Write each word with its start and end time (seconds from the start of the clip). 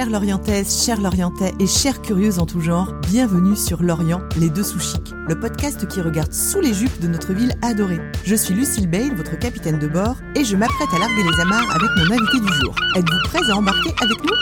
Chères 0.00 0.08
Lorientaises, 0.08 0.82
chers 0.82 0.98
Lorientais 0.98 1.52
et 1.60 1.66
chères 1.66 2.00
curieuses 2.00 2.38
en 2.38 2.46
tout 2.46 2.62
genre, 2.62 2.90
bienvenue 3.10 3.54
sur 3.54 3.82
Lorient, 3.82 4.22
les 4.38 4.48
deux 4.48 4.62
sous 4.62 4.80
chics, 4.80 5.12
le 5.28 5.38
podcast 5.38 5.86
qui 5.88 6.00
regarde 6.00 6.32
sous 6.32 6.58
les 6.58 6.72
jupes 6.72 7.00
de 7.02 7.06
notre 7.06 7.34
ville 7.34 7.52
adorée. 7.60 8.00
Je 8.24 8.34
suis 8.34 8.54
Lucille 8.54 8.88
Bale, 8.88 9.14
votre 9.14 9.38
capitaine 9.38 9.78
de 9.78 9.86
bord, 9.86 10.16
et 10.34 10.42
je 10.42 10.56
m'apprête 10.56 10.88
à 10.94 10.98
larguer 10.98 11.22
les 11.22 11.40
amarres 11.42 11.70
avec 11.70 11.90
mon 11.98 12.14
invité 12.14 12.40
du 12.40 12.50
jour. 12.62 12.74
Êtes-vous 12.96 13.18
prêts 13.24 13.50
à 13.50 13.56
embarquer 13.58 13.90
avec 14.00 14.16
nous? 14.24 14.36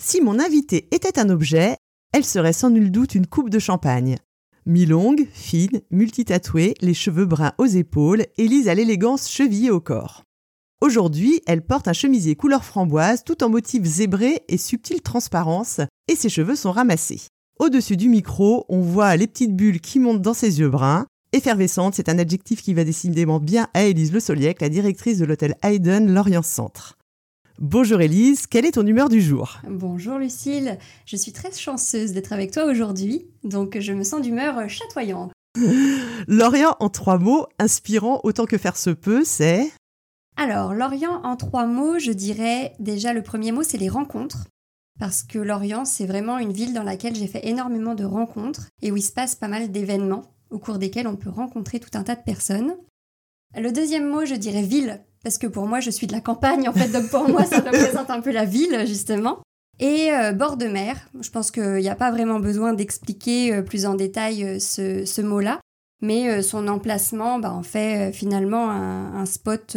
Si 0.00 0.20
mon 0.20 0.38
invité 0.38 0.86
était 0.92 1.18
un 1.18 1.30
objet, 1.30 1.78
elle 2.12 2.24
serait 2.24 2.52
sans 2.52 2.70
nul 2.70 2.92
doute 2.92 3.16
une 3.16 3.26
coupe 3.26 3.50
de 3.50 3.58
champagne. 3.58 4.18
Mi-longue, 4.66 5.26
fine, 5.32 5.80
multitatouée, 5.90 6.74
les 6.80 6.94
cheveux 6.94 7.26
bruns 7.26 7.54
aux 7.58 7.66
épaules, 7.66 8.26
Élise 8.38 8.68
a 8.68 8.74
l'élégance 8.74 9.28
chevillée 9.28 9.72
au 9.72 9.80
corps. 9.80 10.22
Aujourd'hui, 10.82 11.40
elle 11.46 11.62
porte 11.62 11.86
un 11.86 11.92
chemisier 11.92 12.34
couleur 12.34 12.64
framboise 12.64 13.22
tout 13.22 13.44
en 13.44 13.48
motif 13.48 13.84
zébré 13.84 14.42
et 14.48 14.58
subtile 14.58 15.00
transparence, 15.00 15.80
et 16.08 16.16
ses 16.16 16.28
cheveux 16.28 16.56
sont 16.56 16.72
ramassés. 16.72 17.20
Au-dessus 17.60 17.96
du 17.96 18.08
micro, 18.08 18.66
on 18.68 18.80
voit 18.80 19.14
les 19.14 19.28
petites 19.28 19.54
bulles 19.54 19.80
qui 19.80 20.00
montent 20.00 20.22
dans 20.22 20.34
ses 20.34 20.58
yeux 20.58 20.70
bruns. 20.70 21.06
Effervescente, 21.32 21.94
c'est 21.94 22.08
un 22.08 22.18
adjectif 22.18 22.62
qui 22.62 22.74
va 22.74 22.82
décidément 22.82 23.38
bien 23.38 23.68
à 23.74 23.84
Élise 23.84 24.12
Le 24.12 24.18
Soliec, 24.18 24.60
la 24.60 24.68
directrice 24.68 25.18
de 25.18 25.24
l'hôtel 25.24 25.54
Hayden 25.62 26.12
Lorient 26.12 26.42
Centre. 26.42 26.98
Bonjour 27.60 28.00
Élise, 28.00 28.48
quelle 28.48 28.66
est 28.66 28.72
ton 28.72 28.84
humeur 28.84 29.08
du 29.08 29.20
jour? 29.20 29.60
Bonjour 29.70 30.18
Lucille, 30.18 30.78
je 31.06 31.14
suis 31.14 31.30
très 31.30 31.52
chanceuse 31.52 32.10
d'être 32.10 32.32
avec 32.32 32.50
toi 32.50 32.64
aujourd'hui, 32.64 33.28
donc 33.44 33.78
je 33.78 33.92
me 33.92 34.02
sens 34.02 34.20
d'humeur 34.20 34.68
chatoyante. 34.68 35.30
Lorient 36.26 36.74
en 36.80 36.88
trois 36.88 37.18
mots, 37.18 37.46
inspirant 37.60 38.20
autant 38.24 38.46
que 38.46 38.58
faire 38.58 38.76
se 38.76 38.90
peut, 38.90 39.22
c'est? 39.24 39.70
Alors, 40.36 40.74
Lorient, 40.74 41.20
en 41.24 41.36
trois 41.36 41.66
mots, 41.66 41.98
je 41.98 42.10
dirais 42.10 42.74
déjà 42.78 43.12
le 43.12 43.22
premier 43.22 43.52
mot, 43.52 43.62
c'est 43.62 43.78
les 43.78 43.88
rencontres. 43.88 44.46
Parce 44.98 45.22
que 45.22 45.38
Lorient, 45.38 45.84
c'est 45.84 46.06
vraiment 46.06 46.38
une 46.38 46.52
ville 46.52 46.74
dans 46.74 46.82
laquelle 46.82 47.14
j'ai 47.14 47.26
fait 47.26 47.46
énormément 47.46 47.94
de 47.94 48.04
rencontres 48.04 48.68
et 48.82 48.90
où 48.90 48.96
il 48.96 49.02
se 49.02 49.12
passe 49.12 49.34
pas 49.34 49.48
mal 49.48 49.70
d'événements 49.70 50.24
au 50.50 50.58
cours 50.58 50.78
desquels 50.78 51.06
on 51.06 51.16
peut 51.16 51.30
rencontrer 51.30 51.80
tout 51.80 51.90
un 51.94 52.02
tas 52.02 52.14
de 52.14 52.22
personnes. 52.22 52.76
Le 53.56 53.72
deuxième 53.72 54.08
mot, 54.08 54.24
je 54.24 54.34
dirais 54.34 54.62
ville, 54.62 55.00
parce 55.22 55.38
que 55.38 55.46
pour 55.46 55.66
moi, 55.66 55.80
je 55.80 55.90
suis 55.90 56.06
de 56.06 56.12
la 56.12 56.20
campagne, 56.20 56.68
en 56.68 56.72
fait, 56.72 56.88
donc 56.88 57.10
pour 57.10 57.28
moi, 57.28 57.44
ça 57.44 57.58
représente 57.60 58.10
un 58.10 58.20
peu 58.20 58.32
la 58.32 58.44
ville, 58.44 58.86
justement. 58.86 59.40
Et 59.78 60.12
euh, 60.12 60.32
bord 60.32 60.56
de 60.56 60.66
mer, 60.66 60.96
je 61.20 61.30
pense 61.30 61.50
qu'il 61.50 61.76
n'y 61.76 61.88
a 61.88 61.96
pas 61.96 62.10
vraiment 62.10 62.40
besoin 62.40 62.72
d'expliquer 62.72 63.54
euh, 63.54 63.62
plus 63.62 63.86
en 63.86 63.94
détail 63.94 64.44
euh, 64.44 64.58
ce, 64.58 65.20
mot-là, 65.20 65.60
mais 66.02 66.42
son 66.42 66.68
emplacement 66.68 67.38
bah, 67.38 67.52
en 67.52 67.62
fait 67.62 68.12
finalement 68.12 68.70
un 68.70 69.24
spot 69.24 69.76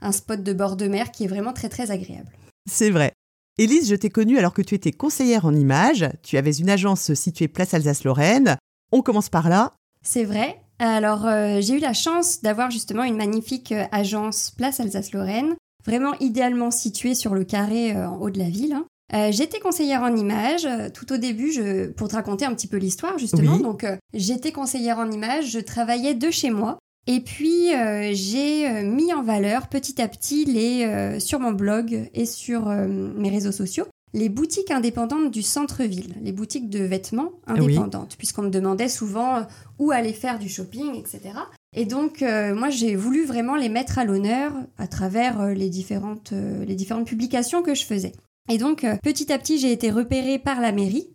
un 0.00 0.12
spot 0.12 0.42
de 0.42 0.52
bord 0.52 0.76
de 0.76 0.88
mer 0.88 1.10
qui 1.10 1.24
est 1.24 1.28
vraiment 1.28 1.52
très 1.52 1.68
très 1.68 1.90
agréable. 1.90 2.30
C'est 2.70 2.90
vrai. 2.90 3.12
Élise, 3.58 3.88
je 3.88 3.96
t'ai 3.96 4.10
connue 4.10 4.38
alors 4.38 4.52
que 4.52 4.62
tu 4.62 4.74
étais 4.74 4.92
conseillère 4.92 5.46
en 5.46 5.54
images. 5.54 6.06
Tu 6.22 6.36
avais 6.36 6.52
une 6.52 6.68
agence 6.68 7.14
située 7.14 7.48
place 7.48 7.72
Alsace-Lorraine. 7.72 8.56
On 8.92 9.00
commence 9.00 9.30
par 9.30 9.48
là. 9.48 9.72
C'est 10.04 10.24
vrai. 10.24 10.60
Alors, 10.78 11.26
euh, 11.26 11.60
j'ai 11.60 11.74
eu 11.74 11.78
la 11.78 11.94
chance 11.94 12.42
d'avoir 12.42 12.70
justement 12.70 13.04
une 13.04 13.16
magnifique 13.16 13.72
euh, 13.72 13.84
agence 13.92 14.50
place 14.50 14.78
Alsace-Lorraine, 14.78 15.54
vraiment 15.86 16.12
idéalement 16.20 16.70
située 16.70 17.14
sur 17.14 17.34
le 17.34 17.44
carré 17.44 17.96
euh, 17.96 18.08
en 18.08 18.20
haut 18.20 18.30
de 18.30 18.38
la 18.38 18.50
ville. 18.50 18.74
Hein. 18.74 19.30
j'étais 19.30 19.58
conseillère 19.58 20.02
en 20.02 20.14
images. 20.14 20.68
Tout 20.92 21.12
au 21.14 21.16
début, 21.16 21.50
je, 21.50 21.86
pour 21.86 22.08
te 22.08 22.14
raconter 22.14 22.44
un 22.44 22.54
petit 22.54 22.66
peu 22.66 22.76
l'histoire, 22.76 23.18
justement. 23.18 23.56
Donc, 23.58 23.86
j'étais 24.12 24.52
conseillère 24.52 24.98
en 24.98 25.10
images. 25.10 25.50
Je 25.50 25.60
travaillais 25.60 26.14
de 26.14 26.30
chez 26.30 26.50
moi. 26.50 26.78
Et 27.06 27.20
puis 27.20 27.72
euh, 27.72 28.10
j'ai 28.12 28.68
euh, 28.68 28.82
mis 28.82 29.12
en 29.12 29.22
valeur 29.22 29.68
petit 29.68 30.00
à 30.02 30.08
petit 30.08 30.44
les, 30.44 30.84
euh, 30.84 31.20
sur 31.20 31.38
mon 31.38 31.52
blog 31.52 32.10
et 32.14 32.26
sur 32.26 32.66
mes 32.66 33.30
réseaux 33.30 33.52
sociaux 33.52 33.86
les 34.14 34.28
boutiques 34.30 34.70
indépendantes 34.70 35.30
du 35.30 35.42
centre-ville, 35.42 36.14
les 36.22 36.32
boutiques 36.32 36.70
de 36.70 36.82
vêtements 36.82 37.32
indépendantes, 37.46 38.16
puisqu'on 38.16 38.42
me 38.42 38.50
demandait 38.50 38.88
souvent 38.88 39.46
où 39.78 39.90
aller 39.90 40.14
faire 40.14 40.38
du 40.38 40.48
shopping, 40.48 40.94
etc. 40.94 41.34
Et 41.76 41.84
donc 41.84 42.22
moi 42.22 42.70
j'ai 42.70 42.96
voulu 42.96 43.26
vraiment 43.26 43.56
les 43.56 43.68
mettre 43.68 43.98
à 43.98 44.06
l'honneur 44.06 44.52
à 44.78 44.86
travers 44.86 45.48
les, 45.48 45.68
différentes, 45.68 46.32
les 46.32 46.74
différentes 46.76 47.06
publications 47.06 47.62
que 47.62 47.74
je 47.74 47.84
faisais. 47.84 48.12
Et 48.50 48.56
donc 48.56 48.86
petit 49.02 49.30
à 49.30 49.38
petit 49.38 49.58
j'ai 49.58 49.72
été 49.72 49.90
repérée 49.90 50.38
par 50.38 50.62
la 50.62 50.72
mairie 50.72 51.08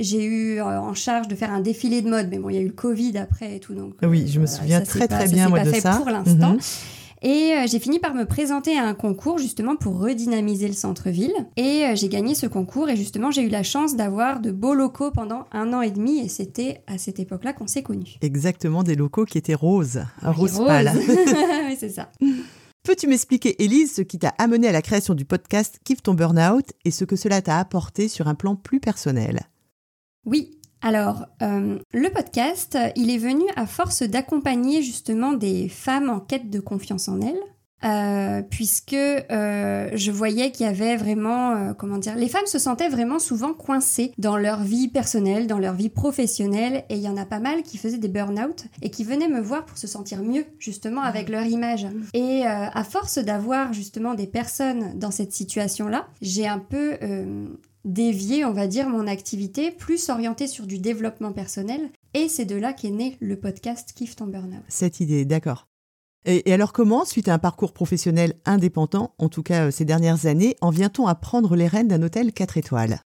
j'ai 0.00 0.24
eu 0.24 0.58
euh, 0.58 0.64
en 0.64 0.94
charge 0.94 1.28
de 1.28 1.34
faire 1.34 1.52
un 1.52 1.60
défilé 1.60 2.02
de 2.02 2.10
mode, 2.10 2.28
mais 2.30 2.38
bon, 2.38 2.50
il 2.50 2.56
y 2.56 2.58
a 2.58 2.62
eu 2.62 2.68
le 2.68 2.72
Covid 2.72 3.16
après 3.18 3.56
et 3.56 3.60
tout, 3.60 3.74
donc. 3.74 3.94
Oui, 4.02 4.26
je 4.28 4.40
me 4.40 4.46
souviens 4.46 4.80
très 4.80 5.08
très 5.08 5.28
bien 5.28 5.48
moi 5.48 5.60
pas 5.60 5.70
de 5.70 5.74
ça. 5.74 5.96
Pour 5.96 6.10
l'instant. 6.10 6.54
Mhm. 6.54 6.60
Et 7.22 7.52
euh, 7.54 7.66
j'ai 7.68 7.78
fini 7.78 8.00
par 8.00 8.14
me 8.14 8.24
présenter 8.24 8.76
à 8.76 8.84
un 8.84 8.94
concours 8.94 9.38
justement 9.38 9.76
pour 9.76 10.00
redynamiser 10.00 10.66
le 10.66 10.74
centre-ville. 10.74 11.34
Et 11.56 11.84
euh, 11.84 11.94
j'ai 11.94 12.08
gagné 12.08 12.34
ce 12.34 12.46
concours 12.46 12.88
et 12.88 12.96
justement 12.96 13.30
j'ai 13.30 13.42
eu 13.42 13.48
la 13.48 13.62
chance 13.62 13.94
d'avoir 13.94 14.40
de 14.40 14.50
beaux 14.50 14.74
locaux 14.74 15.12
pendant 15.12 15.46
un 15.52 15.72
an 15.72 15.82
et 15.82 15.92
demi 15.92 16.18
et 16.18 16.28
c'était 16.28 16.82
à 16.88 16.98
cette 16.98 17.20
époque-là 17.20 17.52
qu'on 17.52 17.68
s'est 17.68 17.84
connus. 17.84 18.16
Exactement, 18.22 18.82
des 18.82 18.96
locaux 18.96 19.24
qui 19.24 19.38
étaient 19.38 19.54
roses, 19.54 20.02
rose, 20.22 20.56
rose 20.56 20.66
pâle. 20.66 20.92
oui, 21.68 21.76
c'est 21.78 21.90
ça. 21.90 22.10
Peux-tu 22.82 23.06
m'expliquer, 23.06 23.62
Élise, 23.62 23.94
ce 23.94 24.02
qui 24.02 24.18
t'a 24.18 24.34
amené 24.38 24.66
à 24.66 24.72
la 24.72 24.82
création 24.82 25.14
du 25.14 25.24
podcast 25.24 25.78
Kiffe 25.84 26.02
ton 26.02 26.14
Burnout 26.14 26.72
et 26.84 26.90
ce 26.90 27.04
que 27.04 27.14
cela 27.14 27.40
t'a 27.40 27.60
apporté 27.60 28.08
sur 28.08 28.26
un 28.26 28.34
plan 28.34 28.56
plus 28.56 28.80
personnel? 28.80 29.42
Oui, 30.24 30.58
alors, 30.82 31.26
euh, 31.42 31.78
le 31.92 32.10
podcast, 32.10 32.76
il 32.96 33.10
est 33.10 33.18
venu 33.18 33.44
à 33.54 33.66
force 33.66 34.02
d'accompagner 34.02 34.82
justement 34.82 35.32
des 35.32 35.68
femmes 35.68 36.10
en 36.10 36.18
quête 36.18 36.50
de 36.50 36.58
confiance 36.58 37.08
en 37.08 37.20
elles, 37.20 37.38
euh, 37.84 38.42
puisque 38.42 38.94
euh, 38.94 39.90
je 39.94 40.10
voyais 40.10 40.50
qu'il 40.50 40.66
y 40.66 40.68
avait 40.68 40.96
vraiment, 40.96 41.72
comment 41.74 41.98
dire, 41.98 42.16
les 42.16 42.28
femmes 42.28 42.46
se 42.46 42.58
sentaient 42.58 42.88
vraiment 42.88 43.20
souvent 43.20 43.54
coincées 43.54 44.12
dans 44.18 44.36
leur 44.36 44.64
vie 44.64 44.88
personnelle, 44.88 45.46
dans 45.46 45.60
leur 45.60 45.74
vie 45.74 45.88
professionnelle, 45.88 46.84
et 46.88 46.96
il 46.96 47.02
y 47.02 47.08
en 47.08 47.16
a 47.16 47.26
pas 47.26 47.40
mal 47.40 47.62
qui 47.62 47.78
faisaient 47.78 47.98
des 47.98 48.08
burn-out 48.08 48.64
et 48.82 48.90
qui 48.90 49.04
venaient 49.04 49.28
me 49.28 49.40
voir 49.40 49.64
pour 49.64 49.78
se 49.78 49.86
sentir 49.86 50.20
mieux 50.24 50.46
justement 50.58 51.02
avec 51.02 51.28
leur 51.28 51.44
image. 51.44 51.86
Et 52.12 52.44
à 52.44 52.82
force 52.82 53.18
d'avoir 53.18 53.72
justement 53.72 54.14
des 54.14 54.26
personnes 54.26 54.98
dans 54.98 55.12
cette 55.12 55.32
situation-là, 55.32 56.08
j'ai 56.20 56.48
un 56.48 56.58
peu 56.58 56.98
dévier, 57.84 58.44
on 58.44 58.52
va 58.52 58.66
dire, 58.66 58.88
mon 58.88 59.06
activité, 59.06 59.70
plus 59.70 60.08
orientée 60.08 60.46
sur 60.46 60.66
du 60.66 60.78
développement 60.78 61.32
personnel. 61.32 61.90
Et 62.14 62.28
c'est 62.28 62.44
de 62.44 62.56
là 62.56 62.72
qu'est 62.72 62.90
né 62.90 63.16
le 63.20 63.36
podcast 63.38 63.92
Kiff 63.94 64.16
ton 64.16 64.26
Burnout. 64.26 64.62
Cette 64.68 65.00
idée, 65.00 65.24
d'accord. 65.24 65.66
Et, 66.24 66.52
alors 66.52 66.72
comment, 66.72 67.04
suite 67.04 67.28
à 67.28 67.34
un 67.34 67.38
parcours 67.38 67.72
professionnel 67.72 68.34
indépendant, 68.44 69.14
en 69.18 69.28
tout 69.28 69.42
cas 69.42 69.66
euh, 69.66 69.70
ces 69.70 69.84
dernières 69.84 70.26
années, 70.26 70.56
en 70.60 70.70
vient-on 70.70 71.06
à 71.06 71.14
prendre 71.14 71.56
les 71.56 71.66
rênes 71.66 71.88
d'un 71.88 72.02
hôtel 72.02 72.32
4 72.32 72.58
étoiles? 72.58 73.00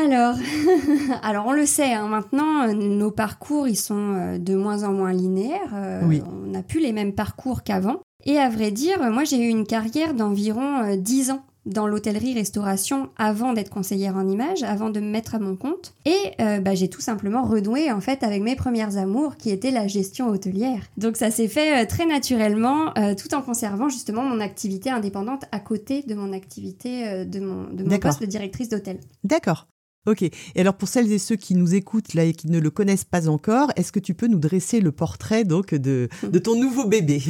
Alors, 0.00 0.36
alors 1.22 1.46
on 1.46 1.52
le 1.52 1.66
sait, 1.66 1.92
hein, 1.92 2.06
maintenant 2.06 2.68
euh, 2.68 2.72
nos 2.72 3.10
parcours 3.10 3.66
ils 3.66 3.76
sont 3.76 4.14
euh, 4.14 4.38
de 4.38 4.54
moins 4.54 4.84
en 4.84 4.92
moins 4.92 5.12
linéaires. 5.12 5.72
On 5.72 6.46
n'a 6.46 6.62
plus 6.62 6.80
les 6.80 6.92
mêmes 6.92 7.14
parcours 7.14 7.64
qu'avant. 7.64 8.00
Et 8.24 8.38
à 8.38 8.48
vrai 8.48 8.70
dire, 8.70 9.10
moi 9.10 9.24
j'ai 9.24 9.38
eu 9.38 9.48
une 9.48 9.66
carrière 9.66 10.14
d'environ 10.14 10.94
10 10.94 11.32
ans 11.32 11.42
dans 11.66 11.86
l'hôtellerie-restauration 11.86 13.10
avant 13.16 13.52
d'être 13.52 13.70
conseillère 13.70 14.16
en 14.16 14.26
images, 14.26 14.62
avant 14.62 14.90
de 14.90 15.00
me 15.00 15.08
mettre 15.08 15.34
à 15.34 15.38
mon 15.38 15.56
compte. 15.56 15.94
Et 16.04 16.16
euh, 16.40 16.58
bah, 16.60 16.74
j'ai 16.74 16.88
tout 16.88 17.00
simplement 17.00 17.42
renoué 17.42 17.92
en 17.92 18.00
fait 18.00 18.22
avec 18.22 18.42
mes 18.42 18.56
premières 18.56 18.96
amours 18.96 19.36
qui 19.36 19.50
étaient 19.50 19.70
la 19.70 19.86
gestion 19.86 20.28
hôtelière. 20.28 20.82
Donc 20.96 21.16
ça 21.16 21.30
s'est 21.30 21.48
fait 21.48 21.82
euh, 21.82 21.86
très 21.86 22.06
naturellement 22.06 22.96
euh, 22.98 23.14
tout 23.14 23.34
en 23.34 23.42
conservant 23.42 23.88
justement 23.88 24.22
mon 24.22 24.40
activité 24.40 24.90
indépendante 24.90 25.44
à 25.52 25.60
côté 25.60 26.02
de 26.02 26.14
mon 26.14 26.32
activité 26.32 27.24
de 27.24 27.40
mon, 27.40 27.64
de 27.72 27.84
mon 27.84 27.98
poste 27.98 28.20
de 28.20 28.26
directrice 28.26 28.68
d'hôtel. 28.68 28.98
D'accord. 29.24 29.66
Ok. 30.06 30.22
Et 30.22 30.32
alors 30.56 30.74
pour 30.74 30.88
celles 30.88 31.12
et 31.12 31.18
ceux 31.18 31.36
qui 31.36 31.54
nous 31.54 31.74
écoutent 31.74 32.14
là 32.14 32.24
et 32.24 32.32
qui 32.32 32.48
ne 32.48 32.58
le 32.58 32.70
connaissent 32.70 33.04
pas 33.04 33.28
encore, 33.28 33.70
est-ce 33.76 33.92
que 33.92 34.00
tu 34.00 34.14
peux 34.14 34.28
nous 34.28 34.38
dresser 34.38 34.80
le 34.80 34.92
portrait 34.92 35.44
donc 35.44 35.74
de, 35.74 36.08
de 36.22 36.38
ton 36.38 36.58
nouveau 36.58 36.86
bébé? 36.86 37.22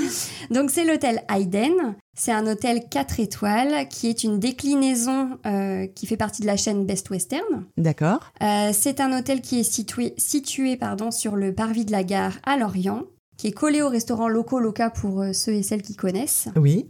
Donc 0.50 0.70
c'est 0.70 0.84
l'hôtel 0.84 1.22
Hayden. 1.28 1.96
C'est 2.14 2.32
un 2.32 2.46
hôtel 2.46 2.82
4 2.90 3.20
étoiles 3.20 3.88
qui 3.88 4.08
est 4.08 4.22
une 4.22 4.38
déclinaison 4.38 5.38
euh, 5.46 5.86
qui 5.86 6.06
fait 6.06 6.16
partie 6.16 6.42
de 6.42 6.46
la 6.46 6.56
chaîne 6.56 6.84
Best 6.84 7.10
Western. 7.10 7.64
D'accord. 7.76 8.32
Euh, 8.42 8.70
c'est 8.72 9.00
un 9.00 9.18
hôtel 9.18 9.40
qui 9.40 9.60
est 9.60 9.64
situé, 9.64 10.14
situé 10.18 10.76
pardon, 10.76 11.10
sur 11.10 11.36
le 11.36 11.54
parvis 11.54 11.84
de 11.84 11.92
la 11.92 12.04
gare 12.04 12.38
à 12.44 12.56
Lorient, 12.56 13.04
qui 13.38 13.48
est 13.48 13.52
collé 13.52 13.82
au 13.82 13.88
restaurant 13.88 14.28
Loco 14.28 14.60
Loca 14.60 14.90
pour 14.90 15.22
euh, 15.22 15.32
ceux 15.32 15.54
et 15.54 15.62
celles 15.62 15.82
qui 15.82 15.96
connaissent. 15.96 16.48
Oui. 16.54 16.86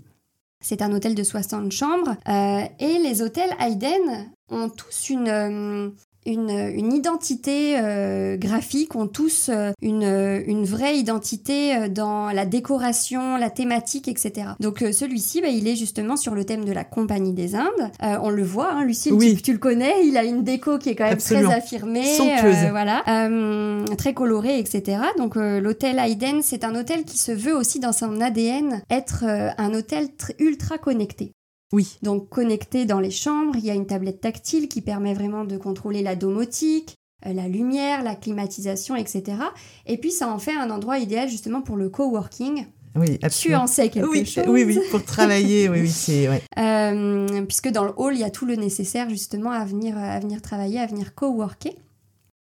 C'est 0.63 0.81
un 0.81 0.93
hôtel 0.93 1.15
de 1.15 1.23
60 1.23 1.71
chambres. 1.73 2.17
Euh, 2.29 2.63
et 2.79 2.99
les 2.99 3.21
hôtels 3.21 3.55
Hayden 3.61 4.33
ont 4.49 4.69
tous 4.69 5.11
une, 5.11 5.29
euh, 5.29 5.91
une, 6.27 6.93
identité 6.93 7.79
euh, 7.79 8.37
graphique, 8.37 8.95
ont 8.97 9.07
tous 9.07 9.51
une, 9.81 10.03
une, 10.47 10.65
vraie 10.65 10.97
identité 10.97 11.89
dans 11.89 12.31
la 12.31 12.47
décoration, 12.47 13.37
la 13.37 13.51
thématique, 13.51 14.09
etc. 14.09 14.51
Donc 14.61 14.79
celui-ci, 14.93 15.41
bah, 15.41 15.49
il 15.49 15.67
est 15.69 15.77
justement 15.77 16.17
sur 16.17 16.35
le 16.35 16.45
thème 16.45 16.65
de 16.65 16.73
la 16.73 16.85
Compagnie 16.85 17.33
des 17.33 17.55
Indes. 17.55 17.91
on 18.01 18.31
le 18.31 18.43
voit, 18.43 18.73
hein, 18.73 18.85
Lucille, 18.85 19.43
tu, 19.43 19.53
le 19.53 19.59
connais, 19.59 20.07
il 20.07 20.17
a 20.17 20.25
une 20.25 20.43
déco 20.43 20.79
qui 20.79 20.91
est 20.91 20.95
quand 20.95 21.09
même 21.09 21.19
très 21.19 21.45
affirmée, 21.53 22.05
voilà, 22.71 23.03
très 23.99 24.15
colorée, 24.15 24.59
etc. 24.59 24.99
Donc 25.19 25.35
l'hôtel 25.37 25.99
Hayden, 25.99 26.43
c'est 26.43 26.65
un 26.65 26.75
hôtel 26.75 27.05
qui 27.05 27.19
se 27.19 27.33
veut 27.33 27.57
aussi 27.57 27.81
dans 27.81 27.93
son 27.93 28.21
ADN 28.21 28.83
être 28.91 29.25
un 29.25 29.75
hôtel 29.75 30.09
ultra 30.39 30.79
connecté. 30.79 31.33
Oui. 31.73 31.99
Donc 32.03 32.29
connecté 32.29 32.85
dans 32.85 33.01
les 33.01 33.11
chambres, 33.11 33.57
il 33.57 33.65
y 33.65 33.71
a 33.71 33.75
une 33.75 33.87
tablette 33.87 34.21
tactile 34.21 34.69
qui 34.69 34.81
permet 34.83 35.15
vraiment 35.15 35.45
de 35.45 35.57
contrôler 35.57 36.03
la 36.03 36.17
domotique, 36.17 36.97
euh, 37.27 37.33
la 37.33 37.49
lumière, 37.49 38.03
la 38.03 38.15
climatisation, 38.15 38.95
etc. 38.97 39.39
Et 39.87 39.97
puis 39.97 40.11
ça 40.11 40.29
en 40.29 40.39
fait 40.39 40.55
un 40.55 40.71
endroit 40.71 40.99
idéal 40.99 41.29
justement 41.29 41.63
pour 41.63 41.77
le 41.77 41.89
coworking. 41.89 42.67
Oui, 42.95 43.19
Tu 43.19 43.25
absolument. 43.25 43.63
en 43.63 43.67
sais 43.67 43.89
quelque 43.89 44.07
oui, 44.07 44.27
chose. 44.27 44.45
oui, 44.49 44.65
oui, 44.65 44.79
pour 44.91 45.03
travailler, 45.03 45.71
oui, 45.71 45.81
oui, 45.83 45.89
c'est 45.89 46.29
ouais. 46.29 46.43
Euh, 46.59 47.43
puisque 47.47 47.71
dans 47.71 47.85
le 47.85 47.93
hall, 47.97 48.15
il 48.15 48.21
y 48.21 48.25
a 48.25 48.31
tout 48.31 48.45
le 48.45 48.55
nécessaire 48.57 49.09
justement 49.09 49.51
à 49.51 49.65
venir, 49.65 49.97
à 49.97 50.21
venir 50.21 50.43
travailler, 50.43 50.79
à 50.79 50.87
venir 50.87 51.15
coworker. 51.15 51.75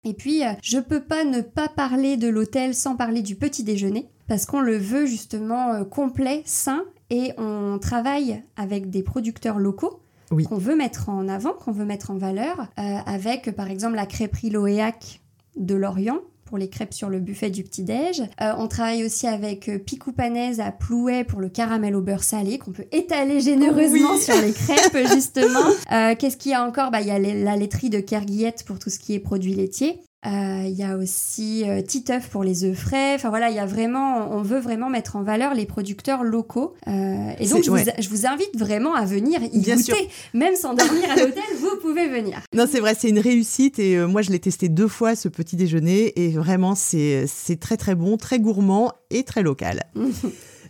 Et 0.06 0.12
puis, 0.12 0.44
euh, 0.44 0.50
je 0.62 0.78
peux 0.78 1.00
pas 1.00 1.24
ne 1.24 1.40
pas 1.40 1.68
parler 1.68 2.18
de 2.18 2.28
l'hôtel 2.28 2.74
sans 2.74 2.94
parler 2.94 3.22
du 3.22 3.36
petit 3.36 3.64
déjeuner, 3.64 4.10
parce 4.28 4.44
qu'on 4.44 4.60
le 4.60 4.76
veut 4.76 5.06
justement 5.06 5.82
complet, 5.86 6.42
sain, 6.44 6.84
et 7.10 7.32
on 7.38 7.78
travaille 7.80 8.42
avec 8.56 8.90
des 8.90 9.02
producteurs 9.02 9.58
locaux 9.58 10.00
Oui. 10.30 10.44
qu'on 10.44 10.58
veut 10.58 10.76
mettre 10.76 11.08
en 11.08 11.28
avant, 11.28 11.52
qu'on 11.52 11.72
veut 11.72 11.84
mettre 11.84 12.10
en 12.10 12.16
valeur, 12.16 12.68
euh, 12.78 12.96
avec 13.06 13.50
par 13.54 13.70
exemple 13.70 13.96
la 13.96 14.06
crêperie 14.06 14.50
Loéac 14.50 15.20
de 15.56 15.74
Lorient 15.74 16.18
pour 16.44 16.58
les 16.58 16.68
crêpes 16.68 16.92
sur 16.92 17.08
le 17.08 17.20
buffet 17.20 17.48
du 17.50 17.62
petit-déj. 17.64 18.20
Euh, 18.40 18.52
on 18.58 18.68
travaille 18.68 19.02
aussi 19.04 19.26
avec 19.26 19.68
euh, 19.70 19.78
Picou 19.78 20.12
Panaise 20.12 20.60
à 20.60 20.72
Plouet 20.72 21.24
pour 21.24 21.40
le 21.40 21.48
caramel 21.48 21.96
au 21.96 22.02
beurre 22.02 22.22
salé 22.22 22.58
qu'on 22.58 22.70
peut 22.72 22.84
étaler 22.92 23.40
généreusement 23.40 24.12
Oui. 24.12 24.20
sur 24.20 24.34
les 24.40 24.52
crêpes 24.52 25.08
justement. 25.12 25.64
Euh, 25.92 26.14
Qu'est-ce 26.18 26.36
qu'il 26.36 26.52
y 26.52 26.54
a 26.54 26.62
encore? 26.64 26.90
Bah, 26.90 27.00
Il 27.00 27.06
y 27.06 27.10
a 27.12 27.18
les- 27.18 27.42
la 27.42 27.56
laiterie 27.56 27.88
de 27.88 27.98
Kerguillette 28.00 28.64
pour 28.66 28.78
tout 28.78 28.90
ce 28.90 28.98
qui 28.98 29.14
est 29.14 29.20
produits 29.20 29.54
laitiers. 29.54 30.00
Euh, 30.26 30.62
Il 30.66 30.74
y 30.74 30.82
a 30.82 30.96
aussi 30.96 31.68
euh, 31.68 31.82
Titeuf 31.82 32.28
pour 32.28 32.44
les 32.44 32.64
œufs 32.64 32.76
frais. 32.76 33.14
Enfin 33.14 33.28
voilà, 33.28 33.50
il 33.50 33.56
y 33.56 33.58
a 33.58 33.66
vraiment, 33.66 34.30
on 34.32 34.42
veut 34.42 34.58
vraiment 34.58 34.88
mettre 34.90 35.16
en 35.16 35.22
valeur 35.22 35.54
les 35.54 35.66
producteurs 35.66 36.24
locaux. 36.24 36.74
Euh, 36.88 37.32
et 37.38 37.46
donc 37.48 37.62
je, 37.64 37.70
ouais. 37.70 37.84
vous, 37.84 37.90
je 38.02 38.08
vous 38.08 38.26
invite 38.26 38.56
vraiment 38.58 38.94
à 38.94 39.04
venir 39.04 39.40
y 39.42 39.58
Bien 39.60 39.76
goûter. 39.76 39.82
sûr. 39.84 39.96
Même 40.32 40.56
sans 40.56 40.74
dormir 40.74 41.10
à 41.10 41.16
l'hôtel, 41.16 41.42
vous 41.60 41.76
pouvez 41.82 42.08
venir. 42.08 42.40
Non, 42.54 42.66
c'est 42.70 42.80
vrai, 42.80 42.94
c'est 42.98 43.08
une 43.10 43.18
réussite 43.18 43.78
et 43.78 43.98
moi 44.06 44.22
je 44.22 44.30
l'ai 44.30 44.38
testé 44.40 44.68
deux 44.68 44.88
fois 44.88 45.14
ce 45.14 45.28
petit 45.28 45.56
déjeuner 45.56 46.12
et 46.24 46.30
vraiment 46.30 46.74
c'est 46.74 47.26
c'est 47.26 47.60
très 47.60 47.76
très 47.76 47.94
bon, 47.94 48.16
très 48.16 48.38
gourmand 48.40 48.92
et 49.10 49.22
très 49.24 49.42
local. 49.42 49.82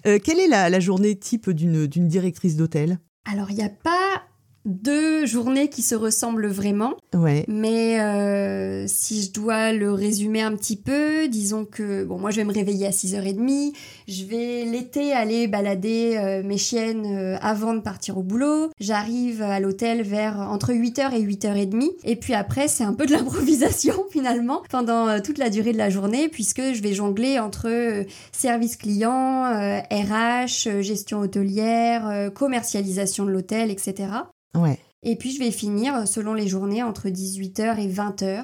Euh, 0.07 0.19
quelle 0.23 0.39
est 0.39 0.49
la, 0.49 0.69
la 0.69 0.81
journée 0.81 1.17
type 1.17 1.49
d'une 1.49 1.87
d'une 1.87 2.09
directrice 2.09 2.57
d'hôtel? 2.57 2.99
Alors 3.33 3.51
il 3.51 3.57
n'y 3.57 3.63
a 3.65 3.71
pas 3.71 4.23
deux 4.65 5.27
journées 5.27 5.69
qui 5.69 5.83
se 5.83 5.95
ressemblent 5.95 6.47
vraiment. 6.47 6.95
Ouais, 7.15 7.45
Mais 7.49 8.01
euh, 8.01 8.87
si 8.87 9.23
je 9.23 9.33
dois 9.33 9.73
le 9.73 9.93
résumer 9.93 10.43
un 10.43 10.57
petit 10.57 10.77
peu, 10.77 11.29
disons 11.29 11.65
que 11.65 12.05
bon, 12.05 12.19
moi 12.19 12.31
je 12.31 12.37
vais 12.37 12.45
me 12.45 12.53
réveiller 12.53 12.87
à 12.87 12.91
6h30, 12.91 13.73
je 14.09 14.25
vais 14.25 14.65
l'été 14.65 15.13
aller 15.13 15.47
balader 15.47 16.17
euh, 16.17 16.43
mes 16.43 16.59
chiennes 16.59 17.07
euh, 17.07 17.37
avant 17.41 17.75
de 17.75 17.81
partir 17.81 18.19
au 18.19 18.23
boulot, 18.23 18.71
j'arrive 18.81 19.43
à 19.43 19.61
l'hôtel 19.61 20.03
vers 20.03 20.39
entre 20.39 20.73
8h 20.73 21.13
et 21.15 21.23
8h30, 21.23 21.91
et 22.05 22.17
puis 22.17 22.35
après 22.35 22.69
c'est 22.69 22.85
un 22.85 22.95
peu 22.95 23.07
de 23.07 23.13
l'improvisation 23.13 23.95
finalement 24.11 24.63
pendant 24.71 25.09
euh, 25.09 25.19
toute 25.21 25.39
la 25.39 25.51
durée 25.51 25.73
de 25.73 25.79
la 25.79 25.91
journée, 25.91 26.29
puisque 26.29 26.73
je 26.73 26.83
vais 26.83 26.95
jongler 26.95 27.39
entre 27.39 28.05
service 28.33 28.77
client, 28.77 29.45
RH, 29.91 30.81
gestion 30.81 31.21
hôtelière, 31.21 32.31
commercialisation 32.35 33.25
de 33.25 33.31
l'hôtel, 33.31 33.71
etc. 33.71 34.09
ouais. 34.55 34.79
Et 35.03 35.17
puis 35.17 35.33
je 35.33 35.39
vais 35.39 35.51
finir 35.51 35.95
euh, 35.95 36.05
selon 36.07 36.35
les 36.35 36.49
journées 36.49 36.83
entre 36.83 37.09
18h 37.09 37.79
et 37.79 37.89
20h. 37.89 38.43